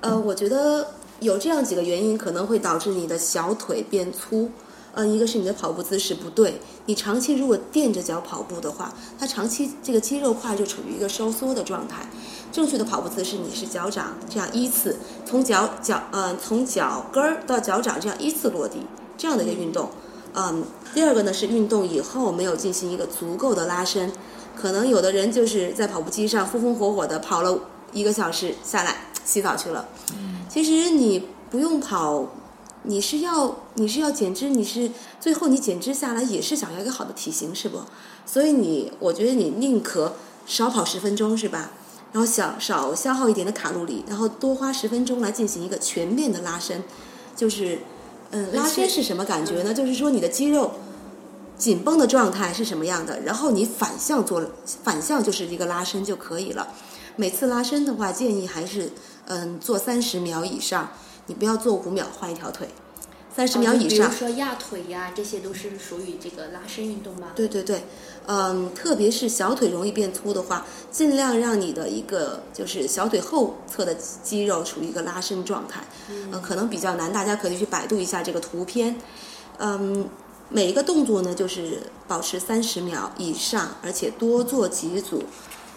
[0.00, 4.50] 呃，我觉得有这样几个原因可能会导致你的小腿变粗。
[4.96, 12.08] 呃，一个是你的跑步姿势不对，你长期如果垫着脚跑步的话，它长期这个肌肉块就处于一个收缩的状态。
[12.50, 18.78] 正确的跑步姿势，你是脚掌这样依次从脚脚呃从脚跟儿到脚掌这样依次落地
[19.18, 19.90] 这样的一个运动。
[20.32, 24.10] 嗯，第二个呢是运动以后没有进行一个足够的拉伸，
[24.56, 27.60] 可能有的人就是在跑步机上风风火火的跑了
[27.92, 29.86] 一个小时下来洗澡去了。
[30.48, 32.26] 其实你不用跑，
[32.86, 37.80] 你是要你是要减脂，你是最后你减脂下来也是想要一个好的体型，是不？
[38.24, 40.14] 所以你我觉得你宁可
[40.46, 41.70] 少跑十分钟，是吧？
[42.12, 46.82] 然后想少消耗一点的卡路里，然后多花十分钟来进行一个全面的拉伸，
[47.34, 47.80] 就是，
[48.30, 49.74] 嗯，拉伸是什么感觉呢？
[49.74, 50.72] 就是说你的肌肉
[51.58, 54.42] 紧绷的状态是什么样的，然后你反向做，
[54.82, 56.68] 反向就是一个拉伸就可以了。
[57.16, 58.92] 每次拉伸的话，建议还是
[59.26, 60.90] 嗯做三十秒以上，
[61.26, 62.68] 你不要做五秒换一条腿，
[63.34, 64.28] 三十秒以上哦比如。
[64.28, 67.32] 说压腿呀，这些都是属于这个拉伸运动吧？
[67.34, 67.84] 对对对，
[68.26, 75.84] 嗯，特别是小腿容易变粗的话，尽量让你的一个就是小腿后侧的肌肉处于一个拉伸状态。
[76.08, 78.96] 嗯、可能比较难，大家可以去百度一下这个图片。
[79.58, 80.08] 嗯，
[80.48, 85.24] 每一个动作呢，就是保持三十秒以上，而且多做几组。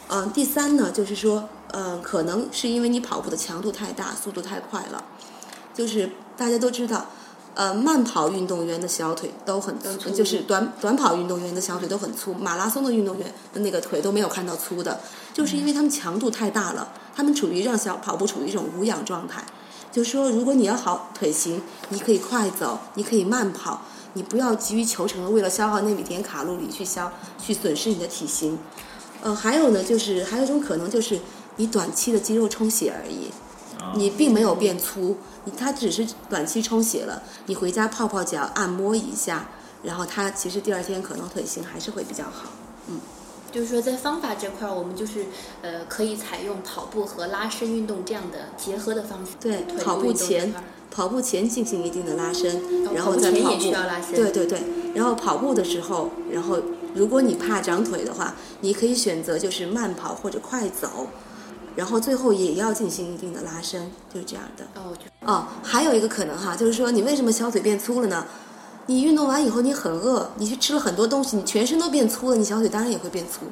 [0.10, 5.04] 嗯，第三呢，就是说，嗯，可能是因为你跑步的强度太大，速度太快了，
[5.80, 7.06] 就是大家都知道。
[7.56, 15.02] 呃，慢跑运动员的小腿都很粗，就是短短跑运动员的小腿都很粗，马拉松的运动员的那个腿都没有看到粗的，
[15.34, 19.44] 就是因为他们强度太大了，他们处于让小跑步处于一种无氧状态。
[19.92, 23.82] 就说，如果你要好腿型，你可以快走，你可以慢跑，
[24.14, 27.12] 你不要急于求成的为了消耗那几点卡路里去消
[27.44, 28.58] 去损失你的体型。
[29.22, 31.20] 呃，还有呢，就是还有一种可能就是
[31.58, 33.32] 你短期的肌肉充血而已，
[33.96, 37.24] 你并没有变粗，你它只是短期充血了。
[37.46, 39.50] 你回家泡泡脚，按摩一下，
[39.84, 42.50] 然后它其实第二天可能腿型还是会比较好。
[42.88, 43.00] 嗯
[43.52, 45.26] 就是说在方法这块儿，我们就是
[45.64, 49.32] 呃可以采用跑步和拉伸运动这样的结合的方式。
[49.40, 50.54] 对跑步前
[50.92, 53.60] 跑步前进行一定的拉伸，哦然后再跑步。
[53.60, 54.62] 需要拉伸对对对，
[54.94, 56.60] 然后跑步的时候，然后
[56.94, 61.08] 如果你怕长腿的话，你可以选择就是慢跑或者快走，
[61.76, 64.66] 然后最后也要进行一定的拉伸，就是这样的。
[64.76, 68.26] 哦，就哦，还有一个可能哈，就是说你为什么小腿变粗了呢？
[68.88, 73.46] 你运动完以后你很饿，你去吃了很多东西，你全身都变粗了，你小腿当然也会变粗。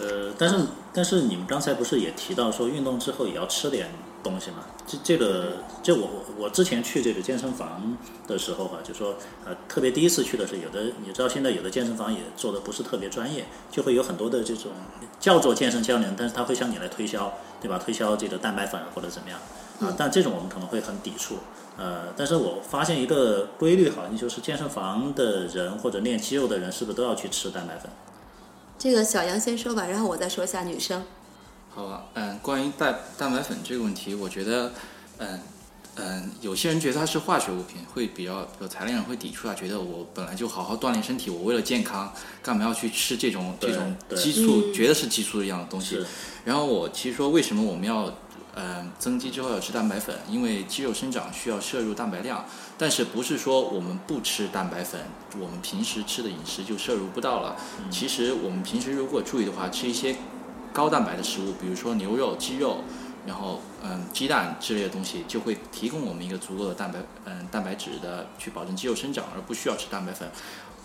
[0.00, 0.56] 呃，但是
[0.92, 3.88] 但是你们刚才不是也提到说运动之后也要吃点
[4.22, 4.58] 东西吗？
[4.86, 5.52] 这这个
[5.82, 6.08] 这我
[6.38, 7.96] 我之前去这个健身房
[8.26, 9.14] 的时候哈、就说
[9.44, 14.70] 呃特别第一次去的时候有的你知道现在有的健身房也做的不是特别专业，就会有很多的这种
[15.18, 17.32] 叫做健身教练，但是他会向你来推销，
[17.64, 17.80] 对吧？
[17.82, 19.40] 推销这个蛋白粉或者怎么样。
[19.80, 21.38] 啊，但这种我们可能会很抵触。
[21.78, 27.90] 呃，但是我发现一个规律，好像就是健身房的人或者练肌肉的人，是不是都要去吃蛋白粉？
[28.78, 31.02] 这个小杨先说吧，然后我再说一下女生。
[31.74, 34.70] 好吧，嗯，关于蛋蛋白粉这个问题，我觉得，
[35.18, 35.40] 嗯
[35.96, 46.04] 嗯，有些人觉得它是化学物品，会比较有材料人会抵触啊，觉得我本来就好好锻炼身体，我为了健康，干嘛要去吃这种这种激素，觉得是激素一样的东西。
[46.44, 48.12] 然后我其实说，为什么我们要
[48.56, 50.16] 嗯增肌之后要吃蛋白粉？
[50.28, 52.44] 因为肌肉生长需要摄入蛋白量，
[52.76, 55.00] 但是不是说我们不吃蛋白粉，
[55.38, 57.56] 我们平时吃的饮食就摄入不到了。
[57.88, 60.16] 其实我们平时如果注意的话，吃一些
[60.72, 62.78] 高蛋白的食物，比如说牛肉、鸡肉，
[63.26, 70.30] 然后嗯鸡蛋之类的东西，就会提供我们一个足够的蛋白嗯蛋白质的去保证肌肉生长，而不需要吃蛋白粉。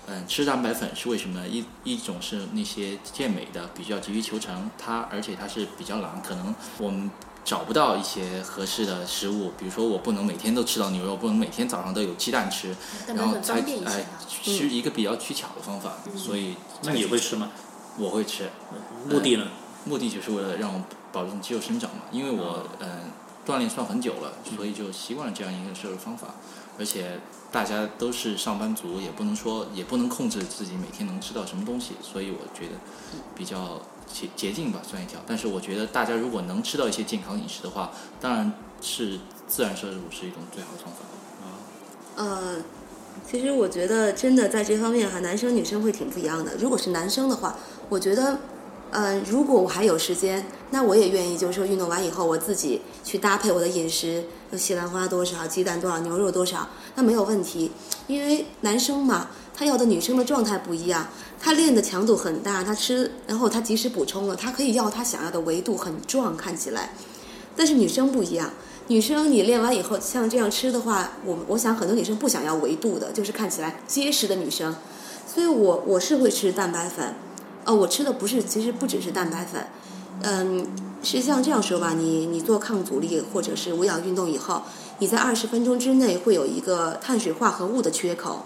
[0.08, 1.48] 嗯，吃蛋白粉是为什么呢？
[1.48, 7.12] 一一种是那些健美的比较急于求成，它而且它是比较懒，可能我们
[7.46, 12.76] 找不到一些合适的食物，比如说我不能每天都吃到牛肉，不能每天早上都有鸡蛋吃，
[13.06, 14.26] 蛋白粉然后才方便一些哎哈。
[14.42, 17.52] 是一个比较取巧的方法，所以那你会吃吗？
[18.00, 18.50] 我会吃，
[19.08, 19.46] 目的呢？
[19.86, 20.82] 目的就是为了让我
[21.12, 22.88] 保证肌肉生长嘛，因为我嗯、
[23.45, 26.36] 锻炼算很久了，所以就习惯了这样一个摄入方法，
[26.78, 27.20] 而且
[27.51, 32.74] 大家都是上班族，也不能说也不能控制自己每天能吃到什么东西，所以我觉得
[33.36, 35.20] 比较捷捷径吧，算一条。
[35.26, 37.91] 但是我觉得大家如果能吃到一些健康饮食的话，
[38.22, 40.99] 当然是自然摄入是一种最好的方法。
[41.41, 41.47] 啊
[42.16, 42.57] 呃，
[43.26, 46.55] 其实我觉得真的在这方面哈，男生女生会挺不一样的。
[46.57, 47.55] 如果是男生的话，
[47.88, 48.38] 我觉得，
[48.92, 54.24] 嗯，如果我还有时间，那我也愿意，就是说运动完以后，我自己去搭配我的饮食，
[54.58, 57.72] 西兰花多少，鸡蛋多少，牛肉多少，那没有问题。
[58.08, 61.08] 因为男生嘛，他要的女生的状态不一样，
[61.40, 66.94] 他练的强度很大，他吃，然后他及时补充了，他可以要他想要的维度很壮，看起来。
[67.56, 68.50] 但是女生不一样，
[68.88, 74.76] 女生你练完以后像这样吃的话，我我想很多女生不想要维度的，就是看起来结实的女生。
[75.32, 77.14] 所以我我是会吃蛋白粉，
[77.66, 79.68] 哦，我吃的不是，其实不只是蛋白粉，
[80.22, 80.66] 嗯，
[81.03, 84.64] 实际上这样说吧，你你做抗阻力或者是无氧运动以后，
[84.99, 88.43] 你在二十分钟之内会有一个碳水化合物的缺口，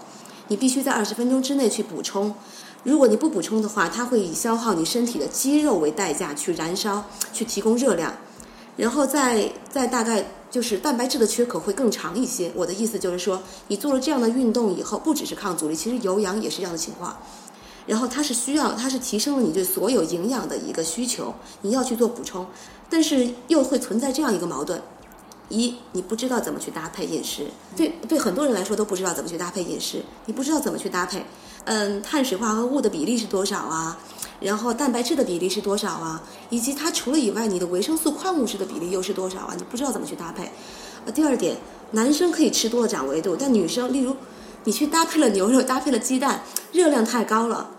[0.48, 2.34] 你必须在二十分钟之内去补充。
[2.82, 8.12] 如果你不补充的话，它会以消耗你身体的肌肉为代价去燃烧，去提供热量。
[8.76, 12.52] 然后再再大概就是蛋白质的缺口会更长一些。
[12.54, 17.16] 我的意思就是说，你做了这样的运动以后，不只是抗阻力，其实有氧也是这样的情况。
[17.86, 22.46] 然后它是需要，它是提升了你对所有营养的一个需求，你要去做补充，
[22.88, 24.80] 但是又会存在这样一个矛盾：
[25.48, 31.24] 一，你不知道怎么去搭配饮食，对对，很多人来说都不知道怎么去搭配饮食，你不知道怎么去搭配，
[31.64, 33.98] 嗯，碳水化合物的比例是多少啊？
[34.40, 36.22] 然后蛋白质的比例是多少啊？
[36.50, 39.54] 以及它除了以外，你的维生素、矿物质的比例又是多少啊？
[39.56, 40.50] 你不知道怎么去搭配。
[41.06, 41.56] 呃，第二点，
[41.92, 44.16] 男生可以吃多了长维度，但女生，例如
[44.64, 46.42] 你去搭配了牛肉，搭配了鸡蛋，
[46.72, 47.70] 热量太高了，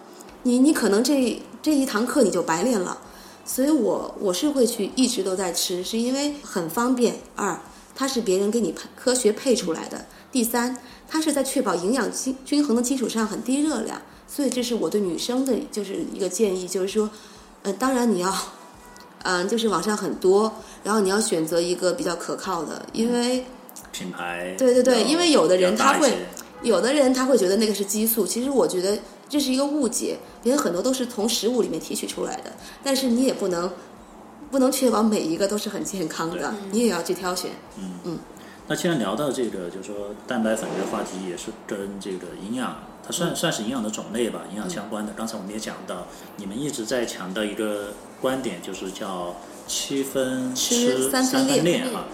[0.43, 2.97] 你你可能这这一堂课你就白练了。
[3.43, 7.17] 所以我我是会去一直都在吃，是因为很方便。
[7.35, 7.59] 二，
[7.95, 10.05] 它是别人给你配科学配出来的。
[10.31, 10.77] 第三，
[11.07, 14.01] 它是在确保营养均均衡的基础上很低热量。
[14.27, 17.07] 所以这是我对女生的就是一个建议，就是说，
[17.61, 18.35] 呃，当然你要，
[19.21, 20.51] 嗯、就是网上很多，
[20.83, 23.45] 然后你要选择一个比较可靠的，因为
[23.91, 26.25] 品牌对对对，因为有的人他会
[26.65, 28.97] 有的人他会觉得那个是激素，其实我觉得
[29.29, 32.51] 这是一个误解，因为很多都是从食物里面提取出来的，
[32.83, 33.71] 但是你也不能
[34.49, 37.51] 不能确保每一个都是很健康的，你也要去挑选。
[37.77, 38.19] 嗯嗯
[38.67, 45.13] 那既然聊到这个，就是说蛋白粉这个话题，也是跟这个营养，它算算是营养的种类吧，营养相关的。
[45.15, 46.07] 刚才我们也讲到，
[46.37, 49.35] 你们一直在强调一个观点，就是叫
[49.67, 52.05] 七分吃吃三分分练练哈。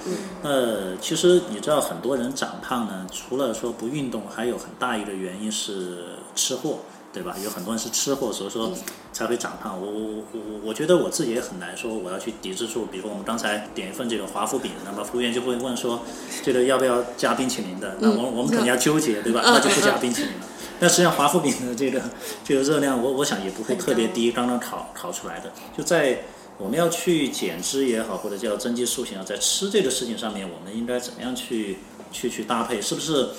[0.43, 5.99] 呃，其实你知道，很多人长胖呢，除了说不运动，还有很大一个原因是
[6.35, 6.79] 吃货。
[7.13, 7.35] 对吧？
[7.43, 8.71] 有很多人是吃货，所以说
[9.11, 9.77] 才会长胖。
[9.77, 12.85] 我我我我觉得我自己也很难说我要去抵制住。
[12.85, 16.03] 比如说我们刚才点一份这个华夫饼，那么服务员就会问说，
[16.41, 17.97] 这个要不要加冰淇淋的？
[17.99, 19.41] 那我我们肯定要纠结，对吧？
[19.43, 20.47] 那就不加冰淇淋了。
[20.79, 22.01] 但实际上华夫饼的这个
[22.45, 25.51] 这个热量，我我想也不会特别低，刚刚烤烤出来的。
[25.77, 26.23] 就在
[26.61, 31.79] 我们要去减脂也好，或者叫增肌塑形啊，在吃这个事情上面，我们应该怎么样去
[32.11, 32.79] 去去搭配？
[32.79, 33.29] 是不是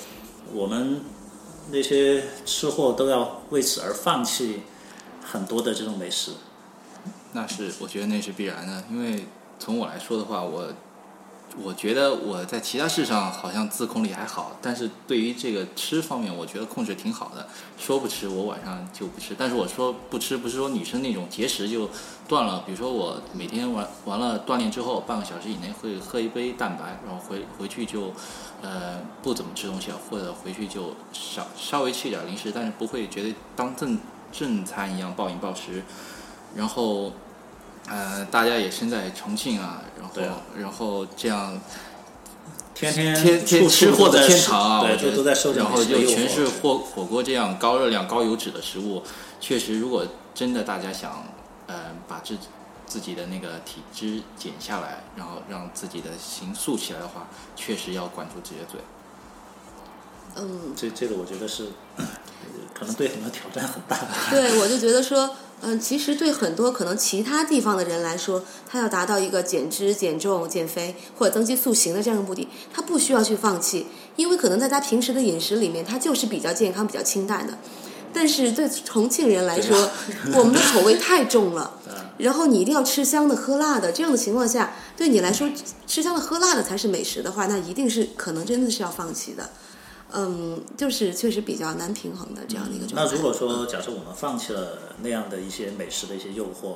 [0.53, 0.99] 我们
[1.71, 4.63] 那些吃货都要为此而放弃
[5.23, 6.31] 很多的这种美食？
[7.31, 9.25] 那是我觉得那是必然的，因为
[9.57, 10.73] 从我来说的话，我
[11.63, 17.47] 我觉得我在其他事上好像自控力还好，但是对于这个吃方面，我觉得控制挺好的。
[17.77, 19.33] 说不吃，我晚上就不吃。
[19.37, 21.89] 但是我说不吃，不是说女生那种节食就
[22.27, 22.63] 断了。
[22.65, 28.13] 比如说我每天完完了锻炼之后，半个小时以内会喝一杯蛋白，然后回回去就
[28.61, 33.99] 呃不怎么吃东西了，或者回去就少稍微吃一点零食，但是不会觉得当正
[34.31, 35.83] 正餐一样暴饮暴食。
[36.55, 37.11] 然后
[37.87, 41.59] 呃，大家也身在重庆啊，然后啊然后这样。
[42.75, 44.81] 天天天天吃货的天堂啊！
[44.81, 49.03] 对，就都在受这然后就全是火火锅这样高热量、高油脂的食物。
[49.39, 50.03] 确实，如果
[50.33, 51.23] 真的大家想，
[51.73, 52.37] 呃，把自
[52.85, 58.79] 自己的那个体脂减下来，然后让自己的形塑起来的话，确实要管住自己的嘴。
[60.35, 62.05] 嗯，这这个我觉得是，呃
[62.73, 63.97] 可能对很多挑战很大。
[64.29, 77.57] 对，我就觉得说，嗯，其实对很多可能其他地方的人来说，他要达到一个减脂、减重、减肥或者增肌塑形的这样的目的，他不需要去放弃，因为可能在他平时的饮食里面，他就是比较健康、比较清淡的。
[78.13, 79.89] 但是对重庆人来说，
[80.35, 81.79] 我们的口味太重了，
[82.17, 85.49] 然后你一定要吃香的、喝辣的，这样的情况下，对你来说
[85.87, 89.49] 吃香的、喝辣的才是美食的话，那一定是可能真的是要放弃的。
[90.15, 93.09] 嗯，就是确实比较难平衡的这样的一个状态。
[93.09, 96.75] 那如果说假设我们放弃了那样的一些美食的一些诱惑，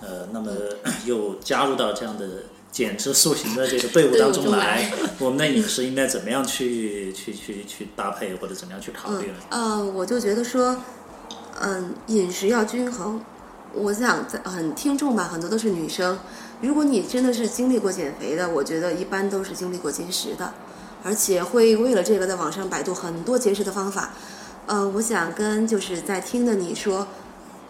[0.00, 0.50] 呃，那么
[1.04, 9.34] 又加入到这样的减脂塑形的这个队伍当中来，我们的饮食应该怎么样去去去去搭配，或者怎么样去考虑呢？
[9.50, 10.76] 嗯，我就觉得说，
[11.60, 13.20] 嗯，饮食要均衡。
[13.74, 16.18] 我想在很听众吧，很多都是女生。
[16.60, 20.54] 如果你真的是经历过减肥的，我觉得一般都是经历过节食的，
[21.04, 24.10] 而且会为了这个在网上百度很多节食的方法。
[24.66, 27.06] 呃，我想跟就是在听的你说，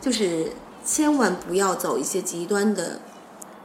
[0.01, 0.53] 就是
[0.85, 3.01] 千万不要走一些极端的，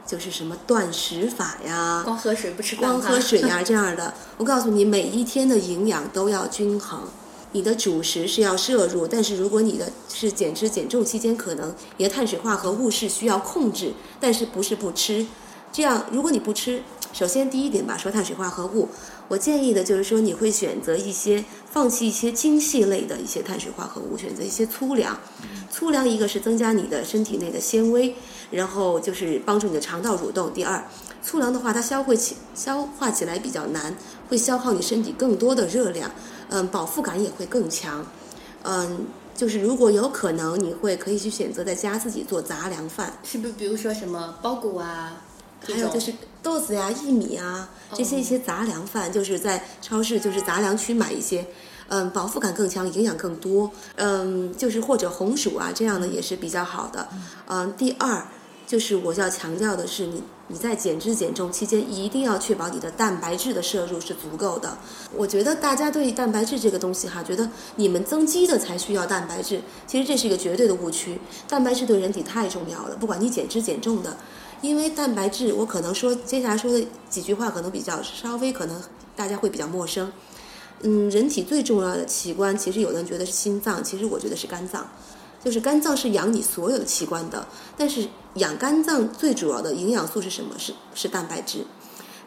[0.06, 4.12] 就是什么断食法呀，光喝水不吃光喝水呀、 这样的。
[4.36, 7.00] 我告诉你，每一天的营养都要均衡。
[7.52, 15.24] 你的主食是要摄入，但是如果你的是减脂减重期间，可能你的碳水化合物是需要控制，但是不是不吃。
[15.72, 16.82] 这样，如果你不吃，
[17.12, 18.88] 首先第一点吧，说碳水化合物，
[19.28, 25.16] 我建议的就是说你会选择一些放弃一些精细类的一些碳水化合物，选择一些粗粮。
[25.70, 28.16] 粗粮一个是增加你的身体内的纤维，
[28.54, 30.52] 然后就是帮助你的肠道蠕动。
[30.52, 30.84] 第二，
[31.22, 33.94] 粗粮的话，它消化起消化起来比较难，
[34.28, 36.10] 会消耗你身体更多的热量，
[36.48, 38.06] 嗯，饱腹感也会更强，
[38.62, 43.52] 嗯，就是如果有可能，你会可以去选择在家自己做杂粮饭，是不是？
[43.54, 45.22] 比如说什么包谷啊，
[45.66, 51.46] 还有就是豆子呀、薏米啊这些一些杂粮饭，就是在超市就是杂粮区买一些，
[51.88, 57.08] 嗯，饱腹感更强，营养更多，嗯，就是或者红薯啊这样的也是比较好的，
[57.48, 58.26] 嗯，第二
[58.66, 60.22] 就是我要强调的是你。
[60.48, 64.76] 你在减脂减重期间，一定要确保你的蛋白质的摄入是足够的。
[65.16, 71.18] 我觉得大家对蛋白质这个东西哈，觉得你们增肌的才需要蛋白质，其实这是一个绝对的误区。
[71.48, 74.18] 蛋白质对人体太重要了，不管你减脂减重的，
[74.60, 78.82] 因为蛋白质，我可能说接下来说的几句话可能比较稍微可能
[79.16, 80.12] 大家会比较陌生。
[80.82, 84.86] 嗯，人体最重要的器官，其实有的人觉得是心脏，其实我觉得是肝脏。
[85.44, 90.54] 就是肝脏是养你所有的器官的，但是养肝脏最主要的营养素是什么？
[90.58, 91.66] 是是蛋白质。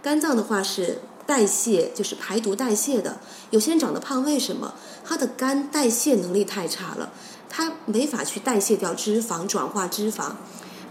[0.04, 3.18] 肝脏的话是代谢，就是排毒代谢的。
[3.50, 4.76] 有些人长得胖，为什么？
[5.04, 7.12] 他的肝代谢能力太差了，
[7.50, 10.34] 他没法去代谢掉脂肪，转化脂肪。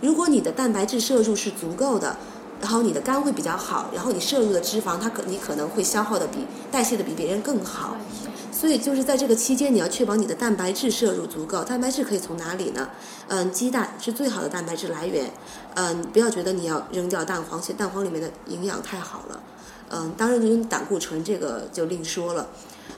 [0.01, 2.17] 如果你的蛋白质摄入是足够的，
[2.61, 6.39] 然后你的肝会比较好，然后你摄入的脂肪，它可你可能会消耗的比
[6.71, 7.97] 代谢的比别人更好。
[8.59, 11.63] 所以就是在这个期间，你要确保你的蛋白质摄入足够。
[11.63, 12.89] 蛋白质可以从哪里呢？
[13.29, 15.31] 嗯，鸡蛋是最好的蛋白质来源。
[15.75, 19.43] 嗯，不要觉得你要扔掉蛋黄，其实蛋黄里面的营养太好了。
[19.91, 22.49] 嗯，当然就是胆固醇这个就另说了。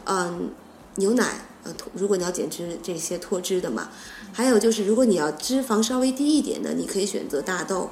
[0.04, 0.48] 嗯，
[0.94, 3.88] 牛奶，呃，如果你要减脂这些脱脂的嘛，
[4.32, 7.90] 还有就是如果你要脂肪稍微低一点的，你可以选择大豆，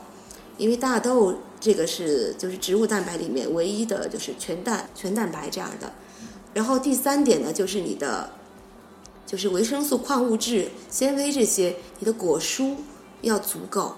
[0.56, 5.92] 因为大豆这个是就是植物蛋白里面唯一的就是全蛋全蛋白这样的。
[6.56, 8.30] 然后第三点呢，就是你的，
[9.26, 12.76] 就是维生素、矿物质、纤维这些，你的果蔬
[13.20, 13.96] 要足够。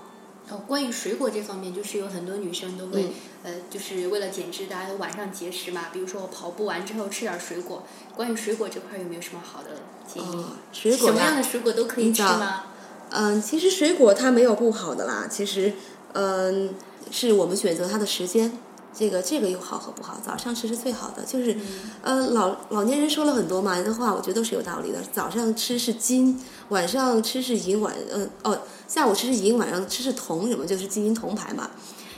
[0.50, 3.12] 哦，关于水果这方面，就是有很多女生都会，嗯
[3.44, 5.86] 呃，就是为了减脂，大家都晚上节食嘛。
[5.92, 7.84] 比如说我跑步完之后吃点水果。
[8.16, 9.68] 关于水果这块有没有什么好的
[10.12, 10.26] 建议？
[10.26, 12.64] 哦水果什么样的水果都可以吃吗？
[13.10, 15.74] 嗯，其实水果它没有不好的啦，其实，
[16.12, 16.74] 嗯，
[17.12, 18.58] 是我们选择它的时间。
[18.98, 21.56] 这个这个又好和不好，早上吃是最好的，就是，
[22.02, 24.98] 呃，老老年人说了很多嘛的话，我觉得都是有道理的。
[25.12, 31.70] 早上吃是金，晚上吃是银，晚嗯哦，下午吃是银，晚上吃是铜，什么就是金银铜牌嘛。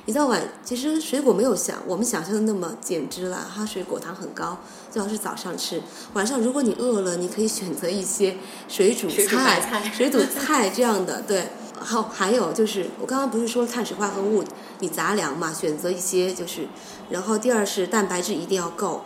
[0.07, 4.59] 一到晚，其实水果没有想我们想象的那么减脂啦，它水果糖很高，
[4.91, 5.83] 最好是早上吃。
[6.15, 11.51] 晚上如果你饿了，你可以选择一些水煮水煮菜水煮菜这样的，对。
[11.81, 14.45] 好，还有就是我刚刚不是说碳水化合物
[14.81, 16.69] 你杂粮嘛，选择一些就是，
[17.09, 19.05] 然后第二是蛋白质一定要够，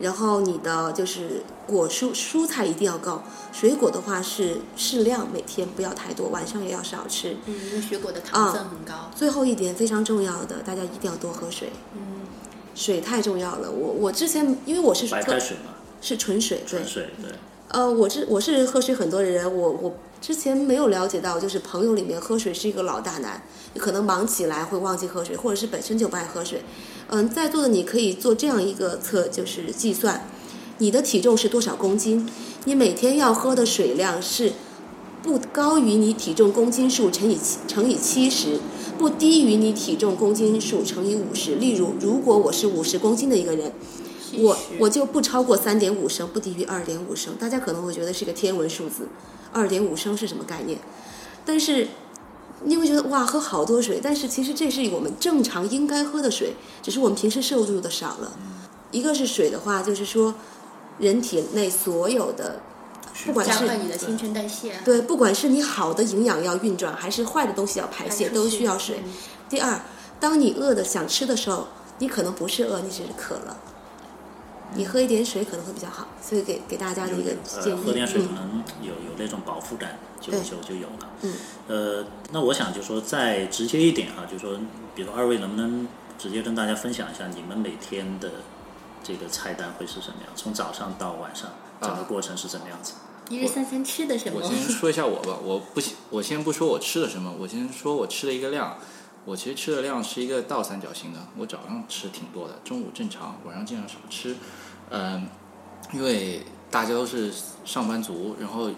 [0.00, 3.22] 然后你的就是果蔬蔬菜一定要够，
[3.52, 7.36] 水果的话是适量，每天不要太多，晚上也要少吃。
[7.46, 9.10] 嗯，因为水果的糖分很高。
[9.14, 11.70] 最后一点非常重要的，大家一定要多喝水。
[11.94, 12.26] 嗯，
[12.74, 13.70] 水太重要了。
[13.70, 15.72] 我我之前因为我是白开水嘛，
[16.02, 16.86] 是纯水，对纯。
[16.86, 17.30] 水对。
[17.68, 23.42] 呃，我是我是喝水很多的人，我我之前没有了解到，就是朋友里面喝水是一个老大难，
[23.74, 26.62] 你可能忙起来会忘记喝水，或者是本身就不爱喝水。
[27.08, 30.28] 嗯，在座的你可以做这样一个测，就是计算，
[30.78, 32.28] 你的体重是多少公斤，
[32.64, 34.54] 你每天要喝的水量是
[35.22, 38.58] 不高于你体重公斤数乘以七乘以七十，
[38.98, 41.56] 不低于你体重公斤数乘以五十。
[41.56, 43.72] 例如，如果我是五十公斤的一个人，
[44.34, 47.34] 我我就不超过三点五升，不低于二点五升。
[47.36, 49.08] 大家可能会觉得是个天文数字，
[49.52, 50.78] 二点五升是什么概念？
[51.44, 51.88] 但是
[52.64, 58.32] 你会觉得哇，喝好多水，但是其实这是我们正常应该喝的水，只是我们平时摄入的少了。
[58.90, 60.34] 一个是水的话，就是说
[60.98, 62.60] 人体内所有的，
[63.26, 64.72] 不管加是快你的新陈代谢。
[64.84, 69.12] 对，不管是你好的营养要运转，还是坏的东西要排泄，都需要水嗯。
[69.48, 69.80] 第二，
[70.18, 71.68] 当你饿的想吃的时候，
[71.98, 73.56] 你可能不是饿，你只是渴了。
[74.74, 77.84] 你喝一点水可能会比较好，所以给给大家的一个建呃，议。
[77.84, 81.08] 喝点水可嗯能有有那种饱腹感，就对就就有了。
[81.22, 81.34] 嗯。
[81.68, 84.58] 呃，那我想就说再直接一点哈，就说，
[84.94, 85.86] 比如二位能不能
[86.18, 88.30] 直接跟大家分享一下你们每天的
[89.02, 90.32] 这个菜单会是什么样？
[90.34, 91.50] 从早上到晚上，
[91.80, 92.94] 整个啊过程是什么样子？
[93.28, 94.46] 一日三餐吃的什么我？
[94.48, 98.76] 先说一下我吧，我不，我先不说我吃的什么，我先说我吃的一个量。
[99.26, 104.36] 我其实吃的量是一个倒三角形的，我早上吃挺多的，中午正常，晚上尽量少吃。
[104.88, 105.26] 嗯，
[105.92, 107.32] 因为大家都是
[107.64, 108.70] 上班族，然后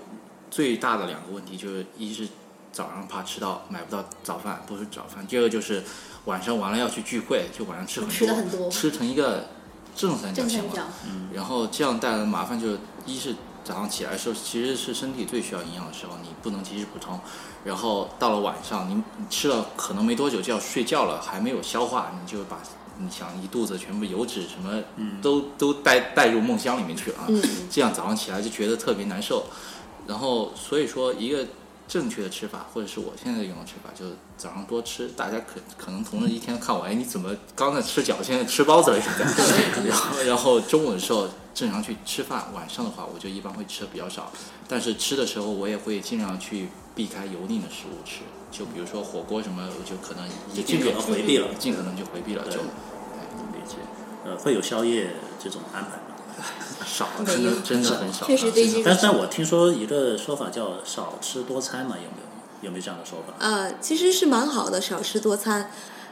[0.51, 2.26] 最大的两个问题就是，一是
[2.72, 5.84] 早上怕迟到买不到早饭，不是早饭；第二个就是
[6.24, 9.51] 晚上完了要去聚会，就晚上吃很多，吃很多吃成一个
[9.94, 10.88] 正三角形了。
[11.07, 13.36] 嗯，然后这样带来的麻烦就是，一是
[13.68, 17.20] 早上起来的时候其实是身体最需要营养的时候，你不能及时补充。
[17.64, 22.58] 然后到了晚上，你你吃了可能没多久就要睡觉了，还没有消化，你就把
[22.96, 24.82] 你想一肚子全部油脂什么
[25.20, 27.26] 都、都带带入梦乡里面去了啊。
[27.28, 29.44] 嗯这样早上起来就觉得特别难受。
[30.06, 31.46] 然后所以说一个
[31.89, 35.09] 正确的吃法，或者是我现在用的吃法，就是早上多吃。
[35.16, 39.01] 大家可可能同事一天看我，哎，你怎么刚才吃饺子，现在吃包子了？
[39.01, 39.24] 现在，
[39.89, 44.30] 然 后然后中午的时候正常去吃饭，晚上的话我就一般会吃的比较少，
[44.68, 48.20] 但是吃的时候我也会尽量去避开油腻的食物吃，
[48.53, 53.76] 就比如说火锅什么，我就可能也尽可能回避了尽可能就回避了，对就理解。
[54.26, 56.07] 呃，会有宵夜这种安排吗？
[56.99, 58.26] 少，真的真的很少。
[58.26, 62.28] 确实对这种但但我听说一个说法叫少吃多餐嘛，有没有？
[62.61, 63.34] 有没有这样的说法？
[63.38, 65.70] 呃，其实是蛮好的，少吃多餐，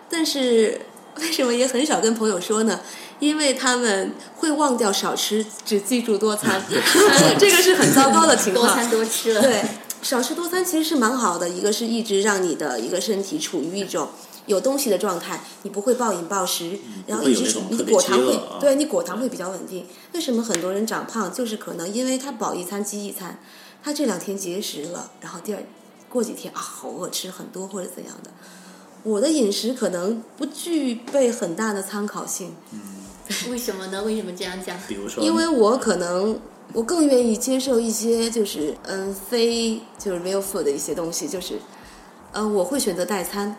[0.08, 0.82] 但是
[1.18, 2.78] 为什么也很少跟朋友说呢？
[3.18, 6.62] 因为他们会忘掉少吃，只记住多餐
[7.38, 8.66] 这个是很糟糕的情况。
[8.66, 9.42] 多餐多吃了。
[9.42, 9.64] 对，
[10.02, 14.10] 少吃多餐其实是蛮好的，一个是一直让你的一个身体处于一种
[14.46, 19.86] 有东西的状态，你不会暴饮暴食，然后一直处你果糖会啊，对你果糖会比较稳定。
[20.12, 23.38] 为什么很多人长胖，就是可能因为他饱一餐饥一餐，
[23.82, 25.62] 他这两天节食了，然后第二
[26.08, 28.30] 过几天啊好饿，吃很多或者怎样的。
[29.02, 32.56] 我的饮食可能不具备很大的参考性，
[33.50, 34.02] 为什么呢？
[34.02, 34.76] 为什么这样讲？
[34.88, 36.40] 比如说，因为我可能
[36.72, 41.60] 我更愿意接受一些就是嗯非就是 real food 的一些东西，就是
[42.32, 43.56] 嗯我会选择代餐，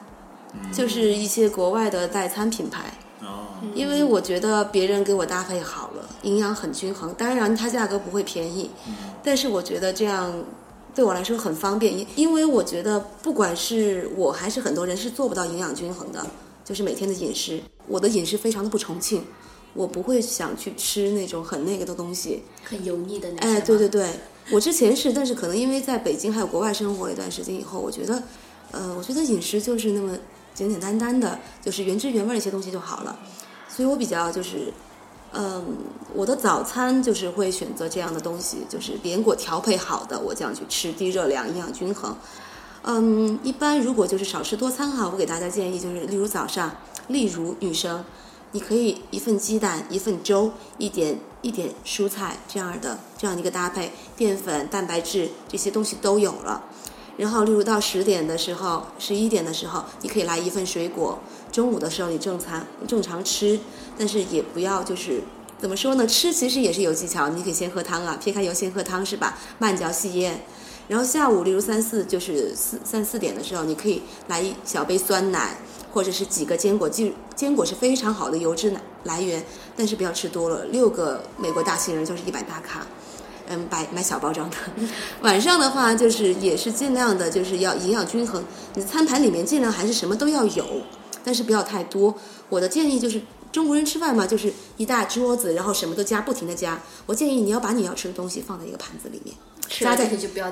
[0.71, 8.69] 就是一些国外的代餐品牌，哦，因为我觉得别人给我搭配好了，营养很均衡，当然它价格不会便宜，
[9.23, 10.33] 但是我觉得这样。
[10.95, 16.25] 对我来说很方便，因因为我觉得不管是我还是很多人是做不到营养均衡的，
[16.65, 19.23] 就是每天的饮食，我的饮食非常的不重庆，
[19.75, 23.47] 我不会想去吃那种很那个的东西，很油腻的那种。
[23.47, 23.87] 哎，对对。
[23.87, 24.09] 对，
[24.49, 28.23] 我之前是，但是可能因为在北京还有国外生活了一段时间以后，我觉得，
[28.71, 30.17] 呃，我觉得饮食就是那么
[30.58, 33.16] 简简单单的，就是原汁原味的一些东西就好了。
[33.70, 34.74] 所以我比较就是，
[35.32, 35.63] 嗯，
[36.16, 42.17] 我的早餐就是会选择这样的东西，就是连果调配好的，我这样去吃，低热量，营养均衡。
[42.82, 46.75] 嗯，一般如果就是少吃多餐哈，我给大家建议就是，例如早上，
[47.08, 48.04] 例如女生，
[48.54, 56.63] 你可以一份鸡蛋，一份粥，一点一点蔬菜这样的这样一个搭配，淀粉、蛋白质这些东西都有了。
[57.17, 61.19] 然后例如到十点的时候、十一点的时候，你可以来一份水果。
[61.51, 63.59] 中午的时候你正餐正常吃，
[63.97, 65.21] 但是也不要就是
[65.59, 66.05] 怎么说呢？
[66.05, 69.37] 吃其实也是有技巧，你可以先喝汤啊，撇开油先喝汤是吧？
[69.57, 70.43] 慢嚼细咽。
[70.87, 75.57] 然后下午例如三四就是四三四点的时候，你可以来一小杯酸奶，
[75.91, 76.87] 或者是几个坚果。
[76.87, 79.43] 坚坚果是非常好的油脂来来源，
[79.75, 80.65] 但是不要吃多了。
[80.65, 82.85] 六个美国大杏仁就是一百大卡，
[83.49, 84.55] 嗯，买买小包装的。
[85.21, 88.43] 晚上的话就是也是尽量的就是要营养均衡，
[88.75, 90.65] 你的餐盘里面尽量还是什么都要有，
[91.24, 92.15] 但是不要太多。
[92.49, 93.21] 我的建议就是
[93.51, 96.82] 中国人吃饭嘛，就是一大桌子，然后什么都加，不停的加。
[97.05, 99.36] 我建议你要把你要吃的东西放在一个盘子里面。
[99.69, 100.07] 加在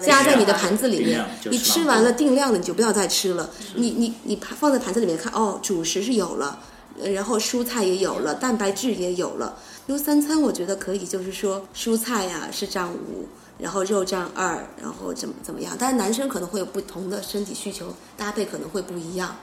[0.06, 3.50] 加在你的盘子里面你吃完了定量的你就不要再吃了。
[3.76, 6.60] 你你你放在盘子里面看，哦，主食是有了，
[7.02, 9.58] 呃然后蔬菜也有了，蛋白质也有了。
[9.88, 13.28] 因为三餐我觉得可以，就是说蔬菜呀、是占五，
[13.60, 15.76] 然后肉占二，然后怎么怎么样。
[15.78, 19.36] 但是男生可能会有不同的身体需求，搭配可能会不一样。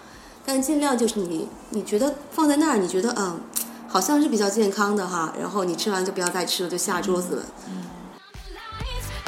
[0.44, 3.40] 但尽量就是你你觉得放在那儿，你觉得嗯，
[3.86, 7.44] 好像是比较健康的哈，然后你吃完就不要再吃了，就下桌子了。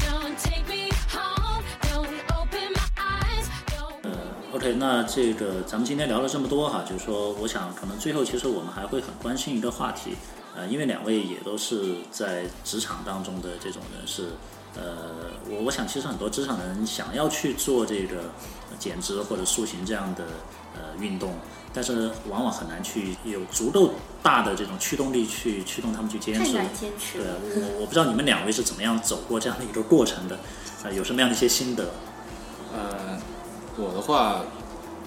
[0.00, 1.62] Don't take me home.
[1.82, 3.46] Don't open my eyes.
[3.68, 4.56] Don't.
[4.56, 10.16] OK，那这个咱们今天聊了这么多哈，就是说，我想可能最后其实我们还会很关心一个话题，
[10.56, 14.28] 呃，因为两位也都是在职场当中的这种人士，
[14.76, 18.18] 呃，我我想其实很多职场人想要去做这个
[18.70, 20.24] 呃减脂或者塑形这样的
[20.74, 21.34] 呃运动，
[21.72, 26.52] 但是往往很难去有足够大的这种驱动力去驱动他们去坚持。
[26.52, 27.36] 坚持对了。
[27.40, 30.38] 我我不知道你们两位是怎么样走过这样的一个过程的，
[30.84, 31.90] 呃，有什么样的一些心得？
[32.72, 33.18] 呃，
[33.76, 34.44] 我的话，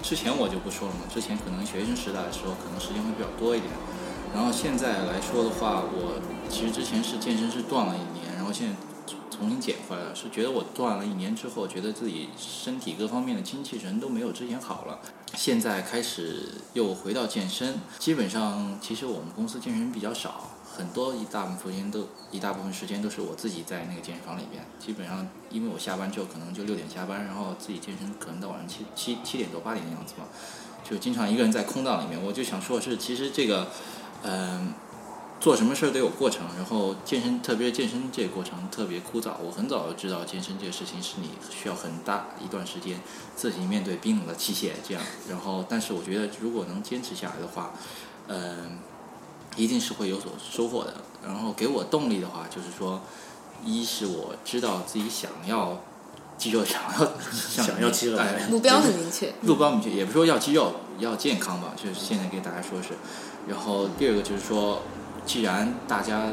[0.02, 3.72] 之前我就不说了嘛，之前可能学生时代的时候，可能时间会比较多一点。
[4.34, 8.74] 然后现在来说的话，我其实之前是健身是断了一年，然后现在
[9.30, 14.98] 重新减回来了，是觉得我断了一年之后，觉得自己身体各方面的精气神都没有之前好了。
[15.34, 24.64] 现在开始又回到健身，基本上其实我们公司健身比较少，很多一大部分时间都一大部分时间都是我自己在那个健身房里边。
[24.78, 30.24] 基本上因为我下班之后可能就六点下班，然后自己健身可能到晚上七七七点多八点的样子嘛，
[30.82, 32.20] 就经常一个人在空档里面。
[32.20, 33.68] 我就想说的是，其实这个，
[34.22, 34.72] 嗯、
[35.40, 39.30] 做什么事儿都有过程，然后健身，特别是健身这个过程特别枯燥。
[39.40, 43.00] 我很早就知道健身这个事情是你需要很大一段时间
[43.36, 47.72] 自己面对冰冷的器械这样，然后但是我觉得如果能坚持下来的话，
[48.26, 48.78] 嗯、
[49.56, 50.94] 一定是会有所收获的。
[51.24, 53.00] 然后给我动力的话，就是说，
[53.64, 55.80] 一是我知道自己想要
[56.36, 59.32] 肌肉， 想要想要肌肉哎目标很明确。
[59.42, 62.88] 目标明确，也不是说要肌肉，要健康吧，就是现在给大家说是。
[63.48, 64.80] 然后第二个就是说，
[65.24, 66.32] 既然大家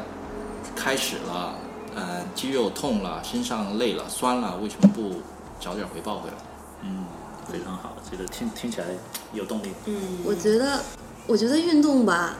[0.74, 1.54] 开始了，
[1.94, 5.14] 呃，肌肉痛了，身上累了，酸了，为什么不
[5.58, 6.34] 找点回报回来？
[6.82, 7.04] 嗯，
[7.50, 8.86] 非常好，这个听听起来
[9.32, 9.70] 有动力。
[9.86, 10.80] 嗯，我觉得，
[11.26, 12.36] 我觉得运动吧，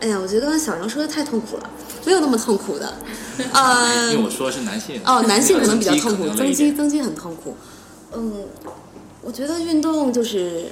[0.00, 1.70] 哎呀，我觉得刚才小杨说的太痛苦了，
[2.06, 2.94] 没有那么痛苦的。
[3.52, 4.98] 呃，因为我说的是男性。
[5.04, 7.54] 哦，男性可能比较痛苦，增肌增肌很痛苦。
[8.14, 8.46] 嗯，
[9.20, 10.70] 我觉得运动就是，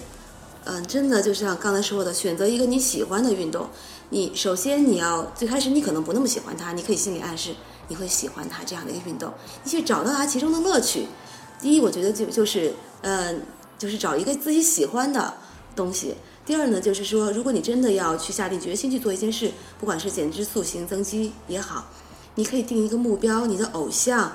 [0.64, 3.68] 嗯、真的就像刚才说的，选择一个你喜欢的运动。
[4.10, 7.54] 你首先你要最开始你可能不那么喜欢它，你可以心理暗示
[7.88, 9.32] 你会喜欢它这样的一个运动，
[9.64, 11.06] 你去找到它其中的乐趣。
[11.60, 13.42] 第一，我觉得就就是，嗯、
[13.78, 15.34] 就是找一个自己喜欢的
[15.74, 16.14] 东西。
[16.46, 19.50] 第二呢，就是说，如果你真的要去下定决心去做一件事，
[19.80, 21.86] 不管是减脂、塑形、增肌也好，
[22.34, 24.32] 你可以定一个目标，你的偶像，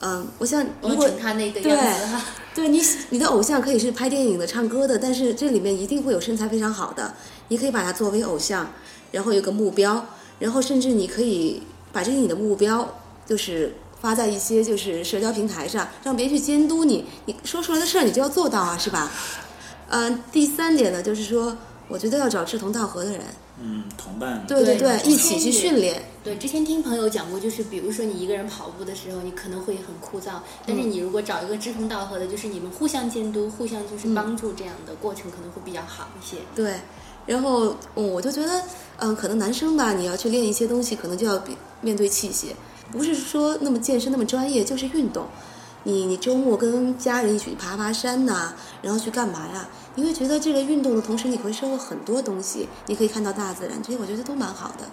[0.00, 2.22] 嗯，我想如果他那个对样子哈。
[2.54, 2.80] 对你，
[3.10, 7.14] 你的偶像可以是拍电影的、唱歌的，但是这里面一定会有身材非常好的，
[7.48, 8.68] 你可以把它作为偶像，
[9.12, 10.06] 然后有个目标，
[10.38, 11.62] 然后甚至你可以
[11.92, 12.96] 把这个你的目标
[13.26, 19.10] 就是发在一些就是社交平台上，让别人去监督你，你说出来的事儿你就要做到啊，是吧？
[19.90, 21.56] 嗯、第三点呢，就是说，
[21.88, 23.20] 我觉得要找志同道合的人，
[23.60, 24.44] 嗯，同伴。
[24.46, 26.02] 对对对一起去训练。
[26.22, 30.34] 对，之前听朋友讲过，就是比如说你一个人跑步的时候，你可能会很枯燥，
[30.66, 36.36] 但是你如果找一个志同道合的，就是你们互相监督、互相就是帮助，这样的过程可能会比较好一些。
[36.54, 36.74] 对，
[37.26, 38.62] 然后嗯，我就觉得，
[38.98, 42.48] 嗯，可能男生吧，你要去练一些东西，可能就要比面对器械，
[42.92, 45.26] 不是说那么健身那么专业，就是运动。
[45.84, 48.52] 你你周末跟家人一起去爬爬山呐、
[48.82, 49.66] 然后去干嘛呀？
[49.98, 54.84] 你会觉得这个运动的同时，你会收获很多东西，你可以看到大自然，这些我觉得都蛮好的。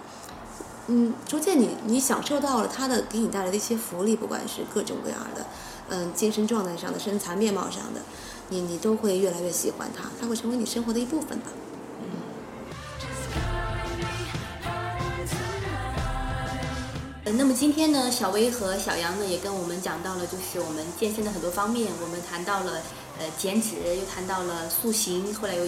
[0.88, 5.46] 嗯，逐渐你你享受到了它的给你带来的一些福利，不管是各种各样的，
[5.90, 8.00] 嗯，精神状态上的、身材面貌上的，
[8.48, 11.52] 你你都会越来越喜欢它，它会成为你生活的一部分吧。
[17.26, 22.82] 嗯，那么今天呢，小薇和小杨呢也跟我们讲到了，就是我们健身的很多方面，我们谈到了
[23.18, 25.66] 呃减脂，又谈到了塑形，后来又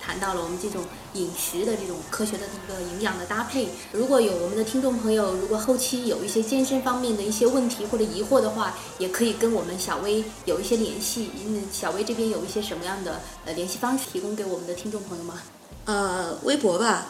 [0.00, 0.84] 谈到了我们这种
[1.14, 3.68] 饮食的这种科学的一个营养的搭配。
[3.92, 11.30] 如果有我们的听众朋友，如果后期有一些健身方面的一些问题或者疑惑的话，也可以跟我们小薇有一些联系。
[11.46, 15.40] 嗯，小薇这边有一些什么样的呃联系方式提供给我们的听众朋友吗？
[15.84, 17.06] 呃，微博吧，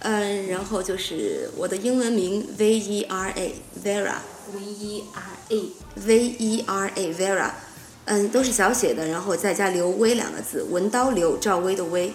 [0.00, 4.16] 嗯、然后就是我的英文名 V E R A Vera
[4.52, 7.50] V E R A V E R A Vera，
[8.08, 12.12] 嗯，都是小写的，然后再加刘威两个字，文刀刘赵薇的薇，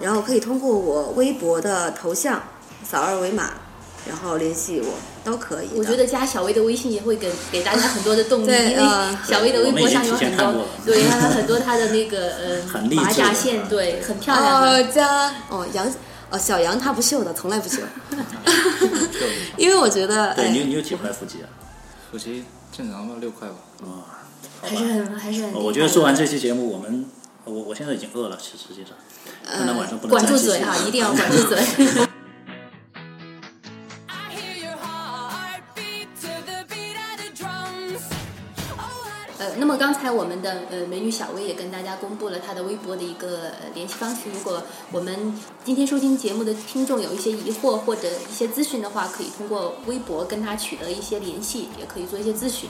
[0.00, 2.42] 然后可以通过我微博的头像
[2.82, 3.50] 扫二维码，
[4.08, 5.68] 然后联系我都可以。
[5.76, 14.68] 我觉得加小薇的微信也会给给大家很多的动力， 对因为呃 小薇的微博上有很多 对，她很多她的那个呃很励志的马甲线，对，很漂亮的。
[14.70, 15.86] 哦，加哦杨
[16.30, 17.78] 哦小杨他不秀的，从来不秀，
[19.56, 21.48] 因为我觉得对你你有几块腹肌啊？
[22.10, 23.54] 腹肌正常吧，六块吧。
[23.82, 24.19] 哇，好
[24.62, 24.76] 还是。
[24.76, 25.52] 很还是很。
[25.54, 27.06] 我觉得做完这期节目，我们
[27.44, 28.92] 我我现在已经饿了，其实实际上，
[29.46, 31.58] 可能晚上不能管住嘴啊，一定要管住嘴。
[38.76, 44.30] Oh, 呃，那么刚才我们的呃美女小薇也跟大家公布了她的微博的一个呃联系方式。
[44.32, 44.62] 如果
[44.92, 45.34] 我们
[45.64, 52.68] 今天收听节目的听众有一些疑惑或者一些咨询的话，可以通过微博跟她取得一些联系，也可以做一些咨询。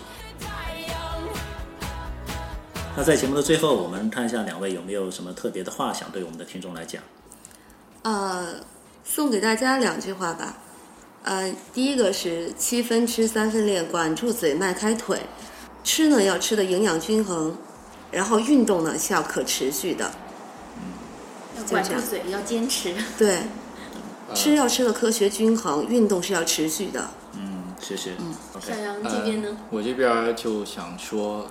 [2.97, 7.03] 那在节目的最后，我们看一下两位有没有什么特别的话想对我们的听众来讲？
[8.03, 8.57] 呃，
[9.05, 10.59] 送给大家两句话吧。
[11.23, 15.21] 呃，第一个是七分吃三分练，管住嘴，迈开腿。
[15.83, 17.57] 吃呢要吃的营养均衡，
[18.11, 20.11] 然后运动呢是要可持续的。
[21.57, 22.95] 要就这样管住嘴，要坚持。
[23.17, 23.39] 对，
[24.35, 27.09] 吃要吃的科学均衡，运动是要持续的。
[27.35, 28.13] 嗯，谢谢。
[28.55, 29.49] OK，小杨这边呢？
[29.51, 31.47] 呃我这边就想说，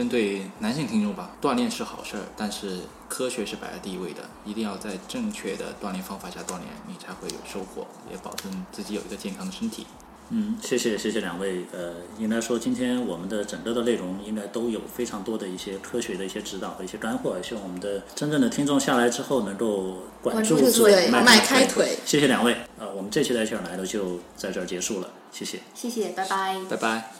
[0.00, 9.86] 针对男性听众吧，锻炼是好事儿，但是科学是摆在第一位的，一定要在正确的锻炼方法下锻炼，你才会有收获，也保证自己有一个健康的身体。
[10.30, 11.66] 嗯，谢谢谢谢两位。
[11.72, 21.98] 呃，应该说今天我们的整个的内容应该都有非常多的一些科学的一些指导和一些干货，希望我们的真正的听众下来之后能够管住嘴，嘴迈开开腿。
[22.06, 22.56] 谢谢两位。
[22.78, 25.60] 呃，我们这期的 HR 来了就在这儿结束了，谢谢。
[25.74, 26.58] 谢谢，拜拜。
[26.70, 27.12] 拜拜。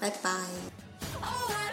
[0.00, 1.63] 拜拜。